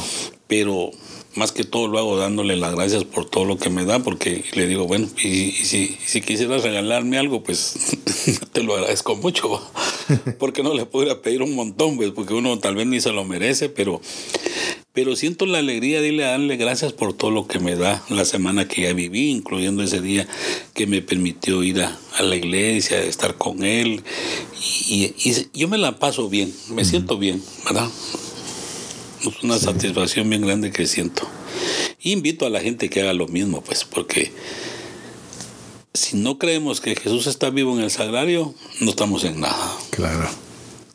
[0.48, 0.92] Pero
[1.36, 4.44] más que todo lo hago dándole las gracias por todo lo que me da, porque
[4.54, 7.98] le digo, bueno, y, si, si, quisieras regalarme algo, pues
[8.52, 9.62] te lo agradezco mucho,
[10.40, 13.26] porque no le podría pedir un montón, pues, porque uno tal vez ni se lo
[13.26, 14.02] merece, pero,
[14.94, 18.68] pero siento la alegría de darle gracias por todo lo que me da la semana
[18.68, 20.28] que ya viví, incluyendo ese día
[20.74, 24.04] que me permitió ir a, la iglesia, estar con él,
[24.88, 27.90] y, y yo me la paso bien, me siento bien, ¿verdad?
[29.22, 31.28] Es una satisfacción bien grande que siento.
[32.02, 34.32] invito a la gente que haga lo mismo, pues, porque
[35.94, 39.78] si no creemos que Jesús está vivo en el sagrario, no estamos en nada.
[39.92, 40.49] Claro.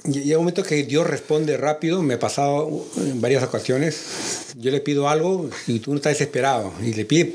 [0.04, 4.52] Llega un momento que Dios responde rápido, me ha pasado en varias ocasiones.
[4.54, 6.74] Yo le pido algo y tú no estás desesperado.
[6.82, 7.32] Y le pide.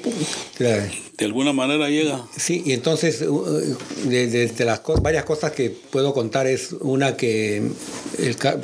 [0.59, 2.27] De alguna manera llega.
[2.37, 7.63] Sí, y entonces, de, las varias cosas que puedo contar, es una que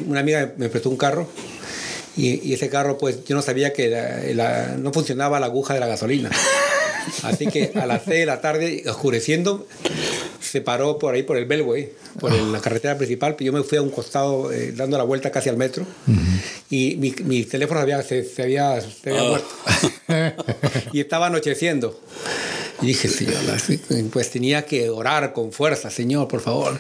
[0.05, 1.27] una amiga me prestó un carro
[2.15, 4.35] y, ese carro, pues yo no sabía que
[4.77, 6.29] no funcionaba la aguja de la gasolina.
[7.23, 9.67] Así que a las 6 de la tarde, oscureciendo,
[10.55, 13.35] se paró por ahí por el Belway, por la carretera principal.
[13.41, 15.85] Yo me fui a un costado eh, dando la vuelta casi al metro
[16.69, 20.43] y mi, teléfono había, se, había, se había muerto.
[20.93, 21.99] y estaba anocheciendo.
[22.81, 23.35] Y dije, Señor,
[24.13, 26.79] pues tenía que orar con fuerza, Señor, por favor.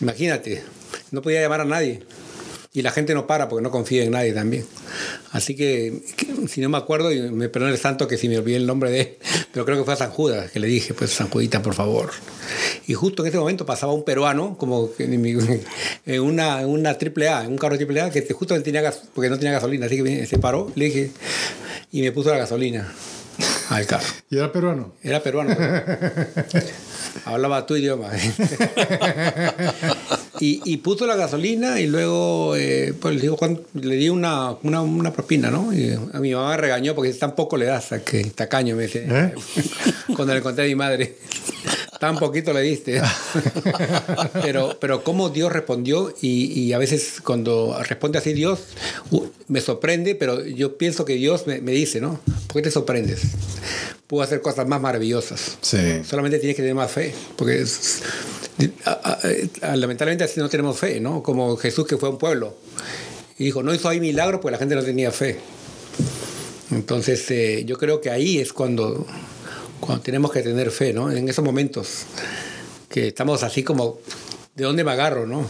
[0.00, 0.62] Imagínate,
[1.10, 2.00] no podía llamar a nadie.
[2.76, 4.66] Y la gente no para porque no confía en nadie también.
[5.32, 6.02] Así que,
[6.46, 8.90] si no me acuerdo, y me perdona el santo que si me olvidé el nombre
[8.90, 9.16] de él,
[9.52, 12.10] pero creo que fue a San Judas que le dije, pues San Judita, por favor.
[12.86, 17.52] Y justo en ese momento pasaba un peruano, como en una, una triple A, en
[17.52, 20.38] un carro triple A, que justo tenía gas, porque no tenía gasolina, así que se
[20.38, 21.12] paró, le dije,
[21.92, 22.92] y me puso la gasolina
[23.70, 24.06] al carro.
[24.28, 24.92] ¿Y era peruano?
[25.02, 25.56] Era peruano.
[27.24, 28.10] Hablaba tu idioma.
[30.40, 33.38] Y, y, puso la gasolina y luego eh, pues, le, digo,
[33.74, 35.72] le di una, una, una, propina, ¿no?
[35.72, 39.06] Y a mi mamá me regañó porque tampoco le das a que tacaño, me dice.
[39.08, 39.34] ¿Eh?
[40.16, 41.16] Cuando le conté a mi madre.
[42.00, 43.00] Tan poquito le diste.
[44.42, 48.60] pero, pero cómo Dios respondió y, y, a veces cuando responde así Dios
[49.48, 52.20] me sorprende, pero yo pienso que Dios me, me dice, ¿no?
[52.46, 53.22] ¿Por qué te sorprendes?
[54.06, 55.58] Puedo hacer cosas más maravillosas.
[55.60, 56.02] Sí.
[56.04, 58.02] Solamente tienes que tener más fe, porque es,
[59.62, 61.22] lamentablemente así no tenemos fe, ¿no?
[61.22, 62.56] Como Jesús que fue a un pueblo
[63.38, 65.38] y dijo, no hizo ahí milagros porque la gente no tenía fe.
[66.70, 69.06] Entonces eh, yo creo que ahí es cuando,
[69.80, 71.10] cuando tenemos que tener fe, ¿no?
[71.10, 72.04] En esos momentos
[72.88, 73.98] que estamos así como,
[74.54, 75.46] ¿de dónde me agarro, no?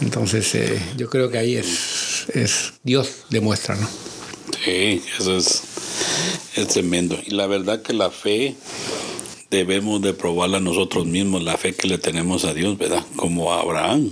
[0.00, 3.88] Entonces eh, yo creo que ahí es, Dios demuestra, ¿no?
[4.64, 5.62] Sí, eso es,
[6.56, 7.18] es tremendo.
[7.24, 8.56] Y la verdad que la fe
[9.50, 13.04] debemos de probarla nosotros mismos, la fe que le tenemos a Dios, ¿verdad?
[13.16, 14.10] Como a Abraham.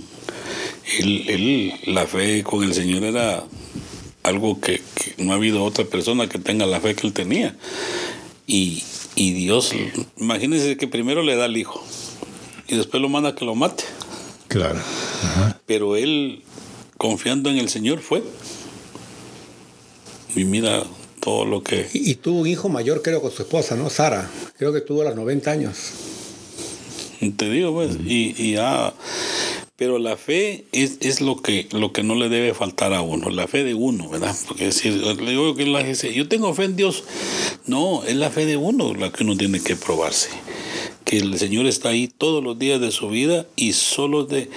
[0.99, 3.43] Él, la fe con el Señor era
[4.23, 4.81] algo que,
[5.17, 7.55] no ha habido otra persona que tenga la fe que él tenía.
[8.53, 8.83] Y,
[9.15, 9.73] Dios,
[10.17, 11.81] imagínense que primero le da al hijo
[12.67, 13.85] y después lo manda a que lo mate.
[14.49, 14.79] Claro.
[15.65, 16.43] Pero él,
[16.97, 18.21] confiando en el Señor, fue.
[20.35, 20.83] Y mira,
[21.21, 21.87] todo lo que...
[21.93, 23.89] Y, tuvo un hijo mayor, creo, con su esposa, ¿no?
[23.89, 24.29] Sara.
[24.57, 25.77] Creo que tuvo a los 90 años.
[27.37, 28.93] Te digo, pues, y, y ya...
[29.81, 33.31] Pero la fe es, es, lo, que, lo que no le debe faltar a uno,
[33.31, 34.35] la fe de uno, ¿verdad?
[34.47, 37.03] Porque decir, le digo que la gente yo tengo fe en Dios.
[37.65, 40.29] No, es la fe de uno la que uno tiene que probarse.
[41.03, 44.51] Que el Señor está ahí todos los días de su vida y solo de,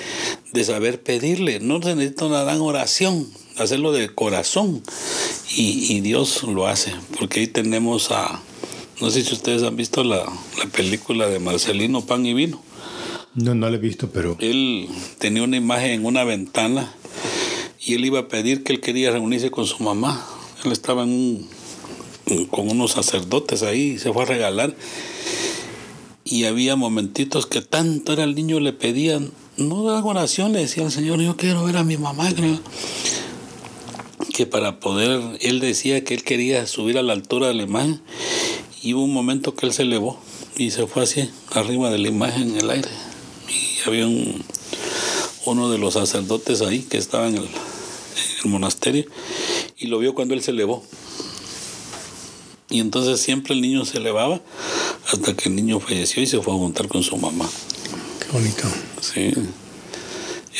[0.52, 1.58] de saber pedirle.
[1.58, 4.82] No se necesita una gran oración, hacerlo de corazón
[5.56, 8.42] y, Dios lo hace, porque ahí tenemos a,
[9.00, 10.22] no sé si ustedes han visto la,
[10.76, 12.73] película de Marcelino Pan y Vino.
[13.34, 14.36] No, no la he visto, pero...
[14.40, 16.94] Él tenía una imagen en una ventana
[17.84, 20.24] y él iba a pedir que él quería reunirse con su mamá.
[20.64, 21.46] Él estaba en
[22.50, 24.74] con unos sacerdotes ahí y se fue a regalar.
[26.24, 30.84] Y había momentitos que tanto era el niño, le pedían, no hago oración, le decía
[30.84, 32.32] al Señor, yo quiero ver a mi mamá.
[32.34, 32.58] Creo
[34.32, 38.00] que para poder, él decía que él quería subir a la altura de la imagen
[38.82, 40.18] y hubo un momento que él se elevó
[40.56, 42.88] y se fue así, arriba de la imagen en el aire.
[43.86, 44.44] Había un,
[45.46, 47.48] uno de los sacerdotes ahí que estaba en el,
[48.44, 49.06] monasterio
[49.78, 50.84] y lo vio cuando él se elevó.
[52.68, 54.40] Y entonces siempre el niño se elevaba
[55.10, 57.48] hasta que el niño falleció y se fue a juntar con su mamá.
[58.20, 58.64] Qué bonito.
[59.00, 59.32] Sí.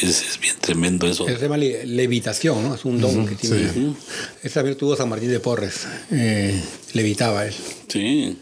[0.00, 1.26] Es, bien tremendo eso.
[1.26, 2.74] Se llama levitación, ¿no?
[2.74, 3.72] Es un don que tiene.
[3.72, 3.94] Sí.
[4.42, 5.86] Esa también tuvo San Martín de Porres.
[6.10, 6.60] Eh,
[6.94, 7.54] levitaba él.
[7.88, 8.36] Sí.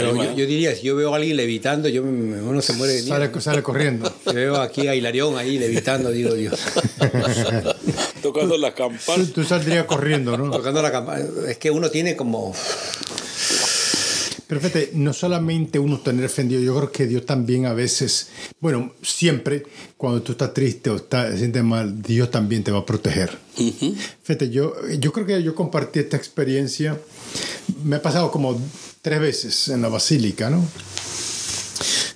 [0.00, 2.94] Pero yo, yo diría, si yo veo a alguien levitando, yo me- uno se muere
[2.94, 3.14] de miedo.
[3.16, 4.12] Sale, sale corriendo.
[4.28, 6.58] Si veo aquí a Hilarión ahí levitando, digo Dios.
[8.22, 9.24] Tocando la campana.
[9.34, 10.50] tú saldrías corriendo, ¿no?
[10.50, 11.24] Tocando la campana.
[11.48, 12.54] Es que uno tiene como.
[14.46, 17.74] Pero fíjate, no solamente uno tener fe en Dios, yo creo que Dios también a
[17.74, 18.28] veces,
[18.60, 19.62] bueno, siempre
[19.98, 23.36] cuando tú estás triste o estás, te sientes mal, Dios también te va a proteger.
[23.58, 23.94] Ujú.
[24.22, 26.98] Fíjate, yo, yo creo que yo compartí esta experiencia,
[27.84, 28.58] me ha pasado como
[29.02, 30.64] tres veces en la basílica, ¿no?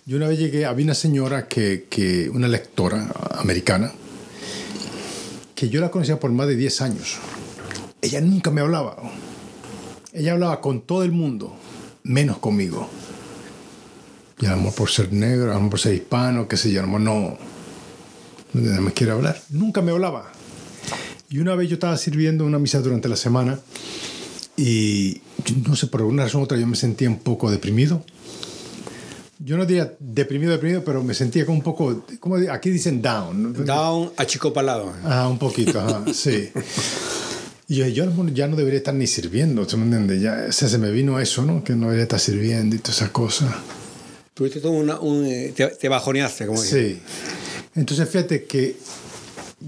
[0.05, 3.93] Yo una vez llegué, había una señora que, que una lectora americana,
[5.55, 7.18] que yo la conocía por más de 10 años.
[8.01, 8.97] Ella nunca me hablaba.
[10.12, 11.55] Ella hablaba con todo el mundo,
[12.03, 12.89] menos conmigo.
[14.41, 17.39] Y a por ser negro, a por ser hispano, qué sé yo, mejor no,
[18.55, 19.41] no me quiere hablar.
[19.51, 20.33] Nunca me hablaba.
[21.30, 23.61] Y una vez yo estaba sirviendo una misa durante la semana
[24.62, 25.20] y
[25.66, 28.04] no sé, por alguna razón u otra yo me sentía un poco deprimido.
[29.40, 33.64] Yo no diría deprimido, deprimido, pero me sentía como un poco, como aquí dicen down.
[33.64, 34.92] Down achicopalado.
[35.02, 36.50] Ah, un poquito, ajá, sí.
[37.66, 40.20] Y yo, yo ya no debería estar ni sirviendo, ¿se me entiende?
[40.20, 41.64] Ya, o sea, se me vino eso, ¿no?
[41.64, 43.52] Que no debería estar sirviendo y todas esas cosas.
[44.32, 46.60] Tuviste todo una, un, eh, te, te bajoneaste, como.
[46.60, 47.00] Sí.
[47.74, 48.76] Entonces, fíjate que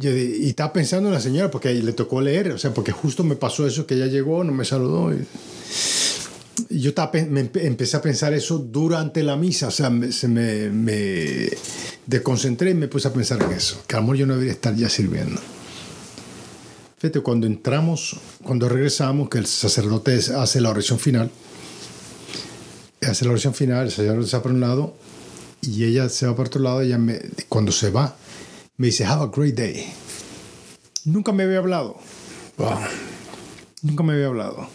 [0.00, 3.36] y estaba pensando en la señora porque le tocó leer, o sea, porque justo me
[3.36, 5.12] pasó eso que ella llegó, no me saludó.
[5.12, 5.24] Y,
[6.70, 10.28] yo estaba, me empe- empecé a pensar eso durante la misa, o sea, me- se
[10.28, 11.48] me, me
[12.06, 14.52] desconcentré y me puse a pensar en eso, que a lo mejor yo no debería
[14.52, 15.40] estar ya sirviendo.
[16.98, 21.30] Fíjate, cuando entramos, cuando regresamos, que el sacerdote hace la oración final,
[23.02, 24.94] hace la oración final, el sacerdote se va por un lado
[25.60, 28.16] y ella se va por otro lado, ella me, cuando se va,
[28.76, 29.92] me dice, have a great day.
[31.04, 31.96] Nunca me había hablado,
[32.56, 32.78] Wow.
[33.82, 34.68] nunca me había hablado.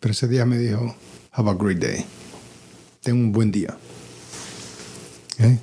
[0.00, 0.94] Pero ese día me dijo,
[1.32, 2.04] have a great day.
[3.02, 3.76] Ten un buen día.
[5.38, 5.58] ¿Eh?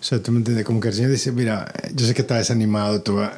[0.00, 2.38] O sea, tú me entiendes, como que el Señor dice, mira, yo sé que estás
[2.38, 3.28] desanimado, tú, eh,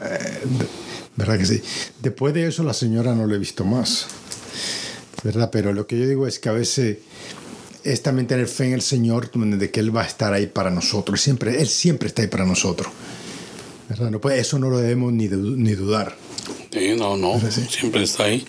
[1.17, 1.63] ¿verdad que sí?
[2.01, 4.07] Después de eso la señora no la he visto más,
[5.23, 5.51] ¿verdad?
[5.53, 6.99] Pero lo que yo digo es que a veces
[7.85, 10.71] es también tener fe en el Señor, de que Él va a estar ahí para
[10.71, 12.93] nosotros, siempre, Él siempre está ahí para nosotros,
[13.89, 14.11] ¿verdad?
[14.11, 16.17] No, pues eso no lo debemos ni, du- ni dudar.
[16.73, 17.67] Sí, no, no, ¿Verdad, sí?
[17.71, 18.45] siempre está ahí.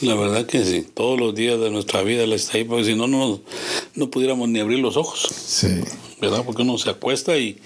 [0.00, 2.94] La verdad que sí, todos los días de nuestra vida Él está ahí, porque si
[2.94, 3.40] no, no,
[3.94, 5.80] no pudiéramos ni abrir los ojos, Sí.
[6.20, 6.42] ¿verdad?
[6.46, 7.58] Porque uno se acuesta y,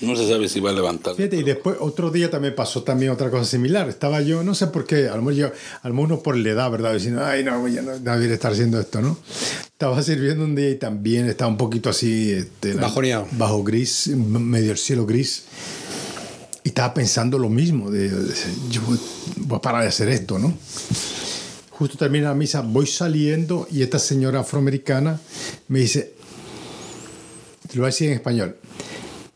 [0.00, 1.14] y no se sabe si va a levantar.
[1.14, 3.86] Fíjate, y después otro día también pasó también otra cosa similar.
[3.90, 5.46] Estaba yo, no sé por qué, a lo mejor yo,
[5.82, 6.94] a lo mejor uno por la edad, ¿verdad?
[6.94, 9.18] Diciendo, ay, no, ya no debería estar haciendo esto, ¿no?
[9.84, 13.28] Estaba sirviendo un día y también estaba un poquito así, este, Bajoneado.
[13.32, 15.42] bajo gris, medio el cielo gris.
[16.62, 18.34] Y estaba pensando lo mismo, de, de-
[18.70, 18.98] yo voy,
[19.36, 20.56] voy a parar de hacer esto, ¿no?
[21.68, 25.20] Justo termina la misa, voy saliendo y esta señora afroamericana
[25.68, 26.14] me dice,
[27.68, 28.56] te lo voy a decir en español,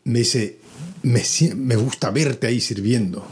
[0.05, 0.57] me dice,
[1.03, 1.21] me,
[1.57, 3.23] me gusta verte ahí sirviendo.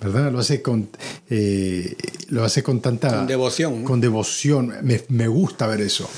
[0.00, 0.32] ¿Verdad?
[0.32, 0.88] Lo hace con,
[1.30, 1.94] eh,
[2.34, 3.08] lo hace con tanta...
[3.08, 3.88] Con devoción, ¿no?
[3.88, 4.74] Con devoción.
[4.82, 6.08] Me, me gusta ver eso.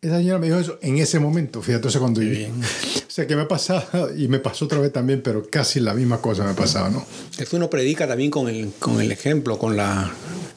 [0.00, 2.46] Esa señora me dijo eso en ese momento, fíjate, sea, cuando yo...
[2.48, 5.94] O sea, que me ha pasado, y me pasó otra vez también, pero casi la
[5.94, 7.06] misma cosa me ha pasado, ¿no?
[7.38, 10.10] Eso uno predica también con el, con el ejemplo, con la.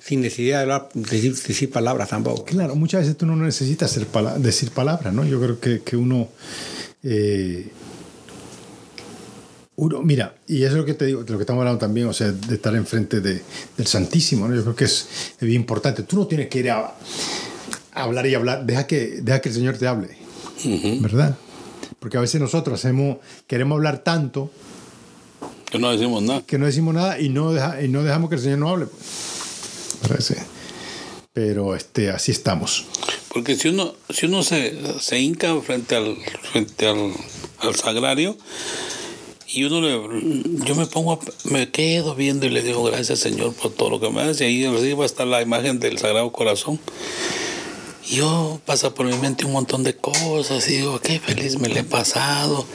[0.04, 2.44] sin necesidad de hablar- decir, decir palabras tampoco.
[2.46, 5.24] Claro, muchas veces tú no necesitas hacer pala- decir palabras, ¿no?
[5.24, 6.30] Yo creo que, que uno,
[7.04, 7.70] eh,
[9.78, 10.02] uno.
[10.02, 12.14] Mira, y eso es lo que te digo, de lo que estamos hablando también, o
[12.14, 13.42] sea, de estar enfrente de,
[13.78, 14.56] del Santísimo, ¿no?
[14.56, 15.08] Yo creo que es,
[15.40, 16.04] bien importante.
[16.04, 16.80] Tú no tienes que ir a,
[17.94, 20.18] a hablar y hablar, deja que, deja que el Señor te hable.
[21.02, 21.38] ¿verdad?
[22.00, 23.18] Porque a veces nosotros hacemos,
[23.48, 24.52] queremos hablar tanto
[25.72, 26.42] Que no decimos nada.
[26.46, 28.88] que no decimos nada y no, deja- y no dejamos que el Señor no hable.
[28.88, 30.02] Pues.
[30.10, 30.20] ¿Verdad?
[30.26, 30.34] Sí.
[31.34, 32.86] Pero este, así estamos.
[33.30, 36.16] Porque si uno, si uno se, se hinca frente al,
[36.52, 37.12] frente al,
[37.60, 38.36] al sagrario
[39.50, 39.92] y uno le,
[40.66, 44.00] yo me pongo, a- me quedo viendo y le digo gracias Señor por todo lo
[44.00, 44.50] que me hace.
[44.50, 46.80] Y ahí arriba está la imagen del Sagrado Corazón.
[48.10, 51.68] Y yo pasa por mi mente un montón de cosas y digo, qué feliz me
[51.68, 52.66] le he pasado.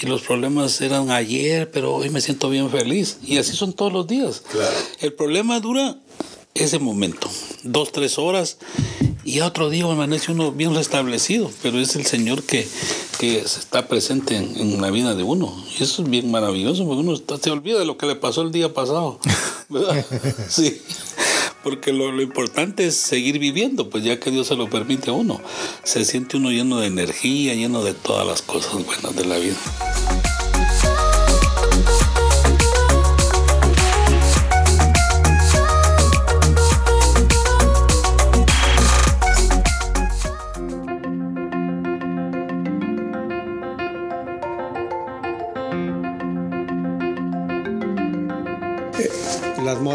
[0.00, 3.18] Y los problemas eran ayer, pero hoy me siento bien feliz.
[3.26, 4.42] Y así son todos los días.
[5.00, 5.96] El problema dura
[6.54, 7.30] ese momento,
[7.62, 8.58] dos, tres horas,
[9.24, 12.66] y a otro día amanece uno bien restablecido, pero es el Señor que,
[13.18, 15.54] que está presente en, en la vida de uno.
[15.78, 18.42] Y eso es bien maravilloso, porque uno está- se olvida de lo que le pasó
[18.42, 19.20] el día pasado.
[19.68, 20.04] ¿verdad?
[20.48, 20.80] Sí.
[21.62, 25.12] Porque lo, lo importante es seguir viviendo, pues ya que Dios se lo permite a
[25.12, 25.40] uno.
[25.84, 29.56] Se siente uno lleno de energía, lleno de todas las cosas buenas de la vida.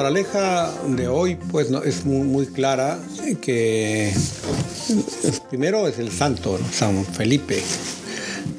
[0.05, 2.99] Moraleja de hoy pues no, es muy, clara
[3.41, 4.13] que
[5.49, 6.59] primero es el santo.
[6.71, 7.59] San Felipe,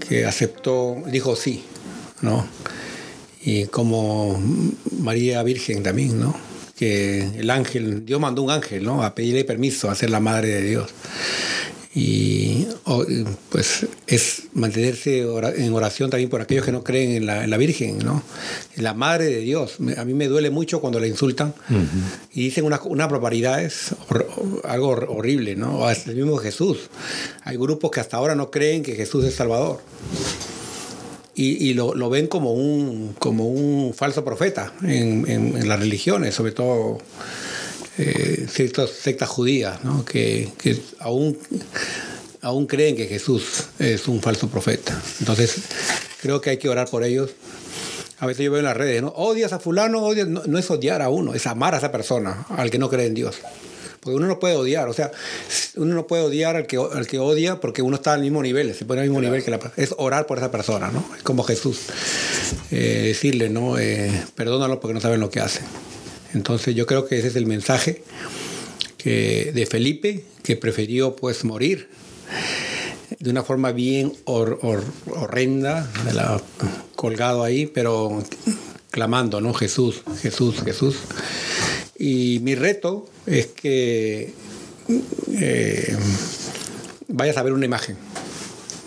[0.01, 1.63] que aceptó, dijo sí,
[2.21, 2.45] ¿no?
[3.45, 4.43] Y como
[4.99, 6.35] María Virgen también, ¿no?
[6.77, 9.05] Que el ángel, Dios mandó un ángel, ¿no?
[9.05, 10.91] A pedirle permiso a ser la madre de Dios.
[11.99, 12.67] Y
[13.49, 17.57] pues es mantenerse en oración también por aquellos que no creen en la, en la
[17.57, 18.23] Virgen, ¿no?
[18.77, 19.79] La Madre de Dios.
[19.97, 21.55] A mí me duele mucho cuando la insultan
[22.35, 23.95] y dicen unas, unas barbaridades,
[24.65, 25.79] algo hor- horrible, ¿no?
[25.79, 26.91] O hasta el mismo Jesús.
[27.45, 29.81] Hay grupos que hasta ahora no creen que Jesús es Salvador.
[31.35, 35.79] Y, y lo, lo ven como un, como un falso profeta en, en- en las
[35.81, 36.99] religiones, sobre todo
[37.99, 40.05] eh, ciertas sectas judías, ¿no?
[40.05, 41.39] que, que aún,
[42.43, 45.01] aún creen que Jesús es un falso profeta.
[45.21, 45.57] Entonces,
[46.21, 47.31] creo que hay que orar por ellos.
[48.19, 49.09] A veces yo veo en las redes, ¿no?
[49.09, 50.27] Odias a fulano, odias.
[50.27, 53.15] No, es odiar a uno, es amar a esa persona, al que no cree en
[53.15, 53.37] Dios.
[54.01, 55.11] Porque uno no puede odiar, o sea,
[55.75, 58.75] uno no puede odiar al que, al que odia porque uno está al mismo nivel,
[58.75, 59.83] se pone al mismo nivel que la persona.
[59.83, 61.05] Es orar por esa persona, ¿no?
[61.17, 61.81] Es como Jesús.
[62.71, 63.79] Eh, decirle, ¿no?
[63.79, 65.65] Eh, perdónalo porque no saben lo que hacen.
[66.37, 68.03] Entonces yo creo que ese es el mensaje
[68.99, 71.89] que, de Felipe, que prefirió pues morir
[73.19, 76.41] de una forma bien hor- hor- horrenda, la-
[76.95, 78.23] colgado ahí, pero
[78.91, 79.55] clamando, ¿no?
[79.55, 80.97] Jesús, Jesús, Jesús.
[81.99, 84.35] Y mi reto es que
[85.33, 85.97] eh,
[87.09, 87.97] vayas a ver una imagen,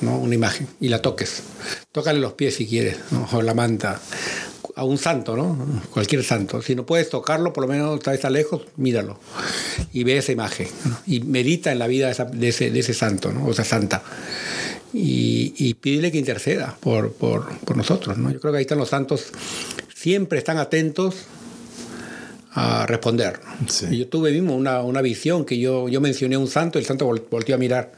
[0.01, 0.19] ¿no?
[0.19, 1.41] Una imagen y la toques.
[1.91, 2.97] Tócale los pies si quieres,
[3.31, 3.99] o la manta.
[4.75, 5.57] A un santo, ¿no?
[5.91, 6.61] Cualquier santo.
[6.61, 9.19] Si no puedes tocarlo, por lo menos está, está lejos, míralo.
[9.93, 10.67] Y ve esa imagen.
[10.85, 10.97] ¿no?
[11.07, 13.45] Y medita en la vida de, esa- de ese, de ese santo, ¿no?
[13.45, 14.03] O esa santa.
[14.93, 18.31] Y, y pídele que interceda por, por, por nosotros, ¿no?
[18.31, 19.27] Yo creo que ahí están los santos.
[19.93, 21.15] Siempre están atentos
[22.51, 23.39] a responder.
[23.67, 23.85] Sí.
[23.91, 26.81] Y yo tuve mismo una, una visión que yo, yo mencioné a un santo y
[26.81, 27.91] el santo vol- volteó a mirar.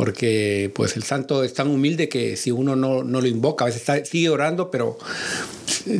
[0.00, 3.66] Porque pues el santo es tan humilde que si uno no, no lo invoca, a
[3.66, 4.96] veces está- sigue orando, pero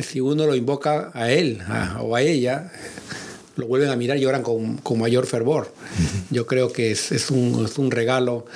[0.01, 2.71] si uno lo invoca a él a- o a ella,
[3.57, 5.71] lo vuelven a mirar y oran con, con mayor fervor.
[6.31, 8.47] Yo creo que es, es, un, es un regalo.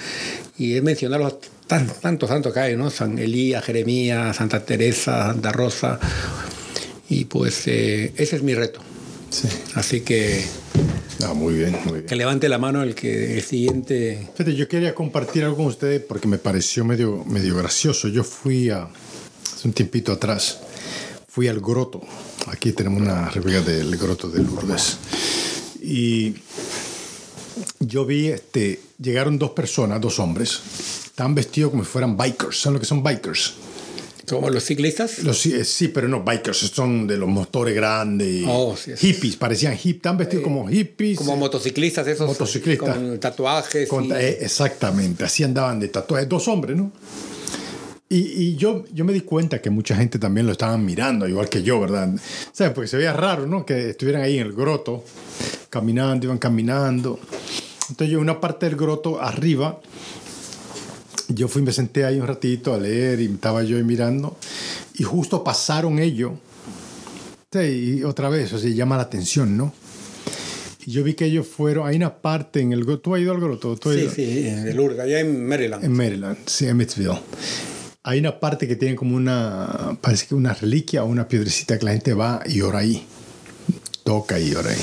[0.57, 1.35] Y es mencionar los
[1.67, 2.89] tan- tantos santos que hay, ¿no?
[2.89, 5.99] San Elías, Jeremías, Santa Teresa, Santa Rosa.
[7.07, 8.79] Y pues eh, ese es mi reto.
[9.29, 9.47] Sí.
[9.75, 10.43] Así que
[11.23, 12.05] Ah, muy bien, muy bien.
[12.05, 14.27] que levante la mano el que el siguiente.
[14.33, 18.07] Fíjate, yo quería compartir algo con ustedes porque me pareció medio, medio gracioso.
[18.07, 20.59] Yo fui a, hace un tiempito atrás,
[21.27, 22.01] fui al groto.
[22.47, 24.97] Aquí tenemos una réplica del groto de Lourdes.
[25.81, 26.35] Y
[27.79, 30.59] yo vi, este, llegaron dos personas, dos hombres.
[31.05, 32.61] Estaban vestidos como si fueran bikers.
[32.61, 33.53] ¿Saben lo que son bikers?
[34.27, 35.23] Como los ciclistas.
[35.23, 38.43] Los, sí, eh, sí, pero no bikers, son de los motores grandes.
[38.47, 39.95] Oh, sí, hippies, parecían hippies.
[39.97, 41.17] Estaban vestidos como hippies.
[41.17, 42.27] Como motociclistas, esos.
[42.27, 42.95] Motociclistas.
[42.95, 43.87] Con tatuajes.
[43.89, 46.91] Con- y- eh, exactamente, así andaban de tatuajes, dos hombres, ¿no?
[48.07, 51.49] Y, y yo, yo me di cuenta que mucha gente también lo estaban mirando, igual
[51.49, 52.11] que yo, ¿verdad?
[52.51, 52.71] ¿Sabes?
[52.73, 53.65] Porque se veía raro, ¿no?
[53.65, 55.03] Que estuvieran ahí en el groto,
[55.69, 57.19] caminando, iban caminando.
[57.89, 59.79] Entonces yo en una parte del groto arriba,
[61.29, 64.37] yo fui, me senté ahí un ratito a leer y estaba yo ahí mirando,
[64.95, 66.33] y justo pasaron ellos.
[67.51, 67.59] Sí,
[67.99, 69.73] y otra vez, o sea, llama la atención, ¿no?
[70.85, 73.39] Y yo vi que ellos fueron, hay una parte en el ¿tú has ido al
[73.39, 73.75] groto?
[73.75, 74.11] ¿Tú has Sí, ido?
[74.11, 75.83] sí, de Lourdes, allá en Maryland.
[75.83, 77.17] En Maryland, sí, Emmitsville.
[78.03, 81.85] Hay una parte que tiene como una, parece que una reliquia o una piedrecita que
[81.85, 83.03] la gente va y ora ahí.
[84.03, 84.81] Toca y ora ahí.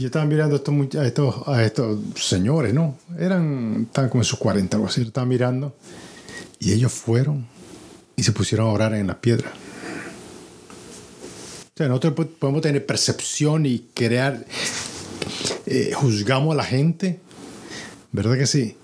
[0.00, 2.96] Yo estaba mirando a estos, a estos, a estos señores, ¿no?
[3.18, 5.02] Eran, estaban como en sus 40, algo así.
[5.02, 5.76] Yo estaba mirando.
[6.58, 7.46] Y ellos fueron
[8.16, 9.52] y se pusieron a orar en la piedra.
[11.66, 14.46] O sea, nosotros po- podemos tener percepción y crear,
[15.66, 17.20] eh, juzgamos a la gente,
[18.12, 18.76] ¿verdad que sí?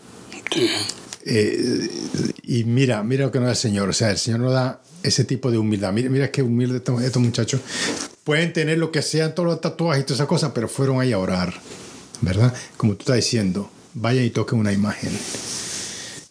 [1.25, 1.89] Eh,
[2.43, 3.89] y mira, mira lo que nos da el Señor.
[3.89, 5.95] O sea, el Señor nos da ese tipo de humildad.
[5.95, 7.61] Mira, mira qué humilde estos, estos muchachos.
[8.27, 11.13] Pueden tener lo que sean, todos los tatuajes y todas esas cosas, pero fueron ahí
[11.13, 11.55] a orar.
[12.23, 12.53] ¿Verdad?
[12.77, 15.17] Como tú estás diciendo, vayan y toquen una imagen.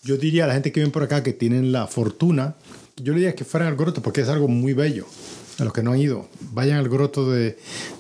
[0.04, 2.56] Yo diría a la gente que viene por acá que tienen la fortuna,
[2.98, 5.06] yo le diría que fueran al groto porque es algo muy bello.
[5.58, 7.58] A los que no han ido, vayan al groto de,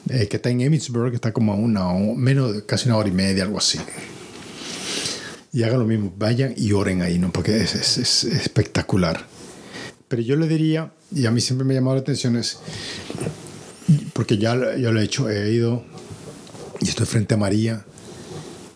[0.09, 2.97] eh, que está en Emmitsburg, que está como a una, o menos, de casi una
[2.97, 3.79] hora y media, algo así
[5.53, 7.31] y hagan lo mismo, vayan y oren ahí, ¿no?
[7.31, 9.25] Porque es, es- es espectacular.
[10.09, 12.57] Pero yo le diría, y a mí siempre me ha llamado la atención, es,
[14.13, 15.83] porque ya, yo lo he hecho, he ido
[16.81, 17.85] y estoy frente a María,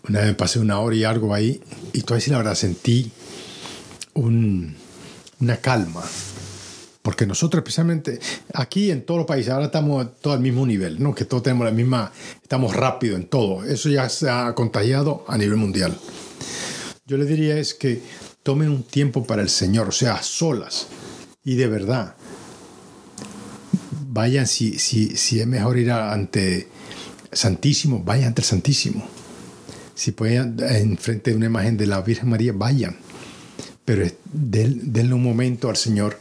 [0.08, 1.60] una vez me pasé una hora y algo ahí,
[1.92, 3.10] y todavía sí la verdad sentí
[4.14, 4.74] un-
[5.40, 6.02] una calma,
[7.02, 8.20] Porque nosotros especialmente
[8.52, 11.14] aquí en todos los países, ahora estamos todo al mismo nivel, ¿no?
[11.14, 13.64] que todos tenemos la misma, estamos rápido en todo.
[13.64, 15.96] Eso ya se ha contagiado a nivel mundial.
[17.06, 18.02] Yo le diría es que
[18.42, 20.88] tomen un tiempo para el Señor, o sea, solas
[21.42, 22.16] y de verdad.
[24.12, 26.66] Vayan, si, si, si es mejor ir ante
[27.30, 29.06] Santísimo, vayan ante el Santísimo.
[29.94, 32.96] Si pueden enfrente de una imagen de la Virgen María, vayan.
[33.84, 36.18] Pero denle un momento al Señor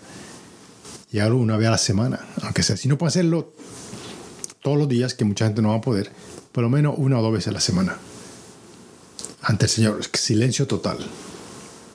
[1.12, 2.78] y hágalo una vez a la semana, aunque sea.
[2.78, 3.54] Si no puede hacerlo
[4.62, 6.12] todos los días, que mucha gente no va a poder,
[6.52, 7.98] por lo menos una o dos veces a la semana.
[9.42, 11.00] Ante el Señor, silencio total.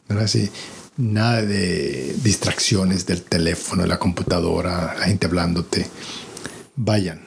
[0.09, 0.51] Así,
[0.97, 5.87] nada de distracciones del teléfono, de la computadora, la gente hablándote.
[6.77, 7.23] Vayan.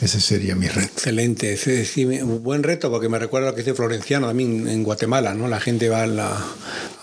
[0.00, 0.88] Ese sería mi reto.
[0.92, 4.82] Excelente, ese sí, un buen reto porque me recuerda lo que dice Florenciano también en
[4.82, 5.46] Guatemala, ¿no?
[5.46, 6.46] La gente va a la...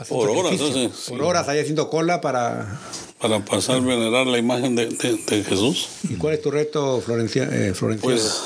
[0.09, 0.91] Por horas, entonces.
[1.07, 2.79] Por horas ahí haciendo cola para...
[3.19, 5.87] Para pasar a venerar la imagen de, de, Jesús.
[6.09, 8.15] ¿Y cuál es tu reto, Florencia, eh, Florenciano?
[8.15, 8.41] Pues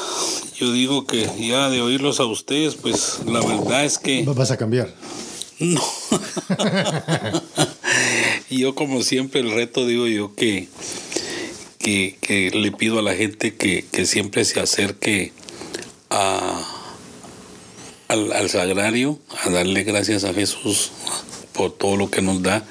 [0.58, 4.26] yo digo que ya de oírlos a ustedes, pues la verdad es que...
[4.26, 4.94] ¿Vas a cambiar?
[5.60, 5.82] No.
[8.50, 10.68] yo como siempre el reto digo yo que,
[11.80, 15.32] que, le pido a la gente que, siempre se acerque
[16.10, 16.62] a,
[18.10, 20.92] al, al, sagrario, a darle gracias a Jesús
[21.54, 22.66] por todo lo que nos da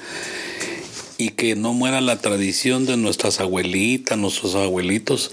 [1.17, 5.31] y que no muera la tradición de nuestras abuelitas, nuestros abuelitos,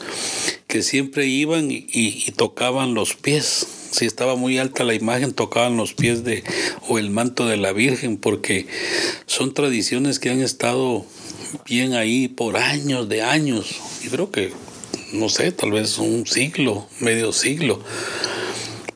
[0.69, 5.93] que siempre iban y tocaban los pies si estaba muy alta la imagen, tocaban los
[5.93, 6.43] pies de
[6.89, 8.67] o el manto de la Virgen, porque
[9.27, 11.05] son tradiciones que han estado
[11.67, 13.81] bien ahí por años de años.
[14.03, 14.53] Y creo que,
[15.13, 17.81] no sé, tal vez un siglo, medio siglo.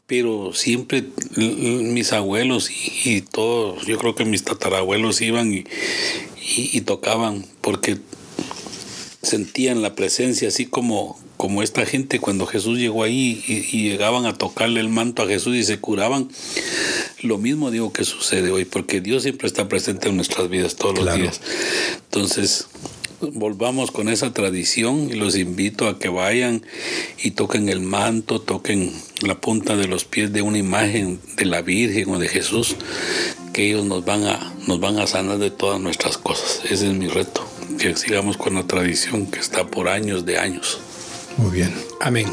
[0.06, 1.04] Pero siempre
[1.36, 2.70] mis abuelos
[3.04, 5.64] y, todos, yo creo que mis tatarabuelos iban y,
[6.46, 7.98] y tocaban, porque
[9.22, 14.36] sentían la presencia, así como, como esta gente cuando Jesús llegó ahí y, llegaban a
[14.36, 16.28] tocarle el manto a Jesús y se curaban.
[17.22, 20.98] Lo mismo digo que sucede hoy, porque Dios siempre está presente en nuestras vidas todos
[20.98, 21.40] los días.
[22.04, 22.66] Entonces,
[23.20, 26.62] volvamos con esa tradición y los invito a que vayan
[27.22, 31.62] y toquen el manto, toquen la punta de los pies de una imagen de la
[31.62, 32.76] Virgen o de Jesús,
[33.52, 36.60] que ellos nos van a, nos van a sanar de todas nuestras cosas.
[36.64, 37.46] Ese es mi reto,
[37.78, 40.80] que sigamos con la tradición que está por años de años.
[41.38, 41.74] Muy bien.
[42.00, 42.26] Amén.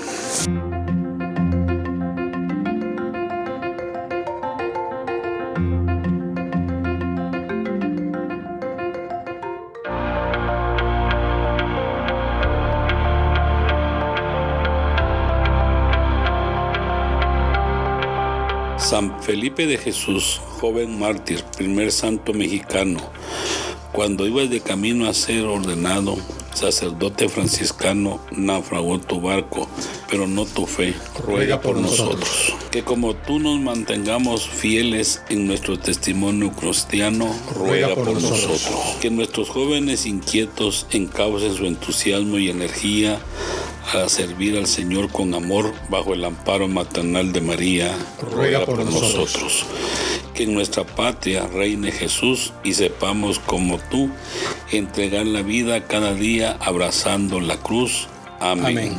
[18.78, 23.00] San Felipe de Jesús, joven mártir, primer santo mexicano,
[23.92, 26.16] cuando ibas de camino a ser ordenado
[26.54, 29.68] sacerdote franciscano, naufragó tu barco,
[30.10, 30.94] pero no tu fe.
[31.26, 32.56] Ruega por nosotros.
[32.72, 38.70] Que como tú nos mantengamos fieles en nuestro testimonio cristiano, ruega por nosotros.
[39.02, 43.20] Que nuestros jóvenes inquietos encaucen su entusiasmo y energía
[43.92, 49.66] a servir al Señor con amor bajo el amparo maternal de María, ruega, por, nosotros.
[50.34, 54.10] Que en nuestra patria reine Jesús y sepamos como tú
[54.72, 58.08] entregar la vida cada día abrazando la cruz.
[58.40, 58.96] Amén.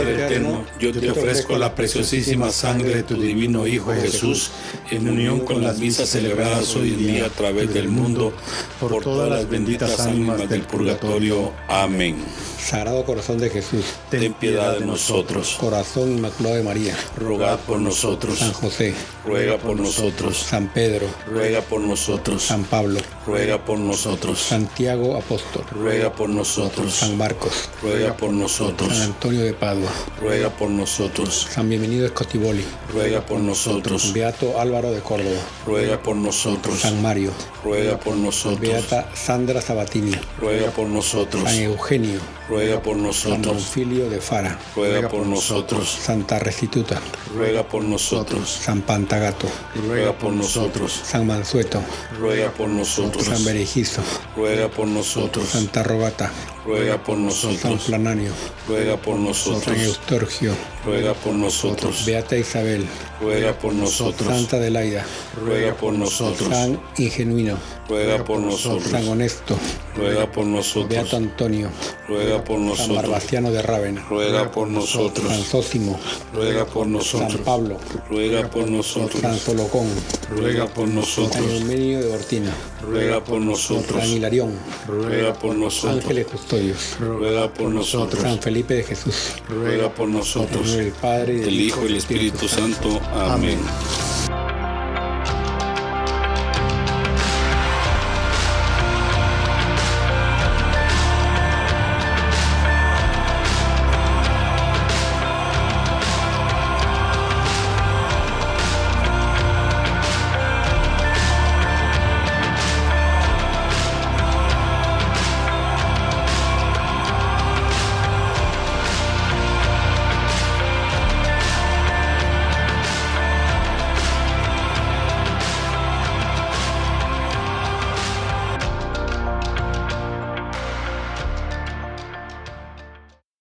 [0.00, 4.50] Padre eterno, yo te ofrezco la preciosísima sangre de tu divino Hijo Jesús,
[4.90, 8.32] en unión con las misas celebradas hoy en día a través del mundo,
[8.80, 11.52] por todas las benditas ánimas del purgatorio.
[11.68, 12.16] Amén.
[12.60, 15.56] Sagrado Corazón de Jesús, ten piedad de nosotros.
[15.58, 18.38] Corazón Inmaculado de María, rogad por nosotros.
[18.38, 18.94] San José,
[19.24, 20.36] ruega por nosotros.
[20.36, 22.42] San Pedro, ruega por nosotros.
[22.42, 24.40] San Pablo, ruega por nosotros.
[24.40, 26.94] Santiago Apóstol, ruega por nosotros.
[26.94, 28.94] San Marcos, ruega por nosotros.
[28.94, 29.89] San Antonio de Padua,
[30.20, 31.48] ruega por nosotros.
[31.50, 34.12] San Bienvenido Escotiboli, ruega por nosotros.
[34.12, 36.78] Beato Álvaro de Córdoba, ruega por nosotros.
[36.78, 37.32] San Mario,
[37.64, 38.60] ruega por nosotros.
[38.60, 41.44] Beata Sandra Sabatini, ruega por nosotros.
[41.44, 42.20] San Eugenio,
[42.50, 43.46] ruega por nosotros.
[43.46, 45.88] San Bonfilio de Fara, ruega por nosotros.
[45.88, 47.00] Santa Restituta,
[47.34, 48.50] ruega por nosotros.
[48.50, 49.46] San Pantagato,
[49.86, 50.92] ruega por nosotros.
[51.04, 51.80] San Mansueto,
[52.18, 53.24] ruega por nosotros.
[53.24, 54.02] San Berejizo,
[54.36, 55.48] ruega por nosotros.
[55.48, 56.32] Santa Rogata,
[56.66, 57.60] ruega por nosotros.
[57.60, 58.32] San Plananio,
[58.66, 59.64] ruega por nosotros.
[59.64, 60.52] San Eustorgio,
[60.84, 62.04] ruega por nosotros.
[62.04, 62.84] Beata Isabel,
[63.20, 64.28] ruega por nosotros.
[64.28, 65.04] Santa Delaida,
[65.40, 66.48] ruega por nosotros.
[66.48, 67.56] San Ingenuino,
[67.88, 68.90] ruega por nosotros.
[68.90, 69.56] San Honesto,
[69.96, 70.88] ruega por nosotros.
[70.88, 71.70] Beato Antonio,
[72.08, 75.98] ruega por San nosotros, Barbaciano de Rávena, ruega por nosotros, San Zósimo,
[76.32, 77.76] ruega por San nosotros, Pablo,
[78.08, 79.88] ruega por nosotros, San Solocón,
[80.30, 84.52] ruega por San nosotros, Eumenio de Ortina, ruega por nosotros, San Hilarión,
[84.86, 90.72] ruega por nosotros, Ángeles Custodios, ruega por nosotros, San Felipe de Jesús, ruega por nosotros,
[90.72, 93.00] del Padre el Hijo y el Espíritu Santo.
[93.14, 93.58] Amén.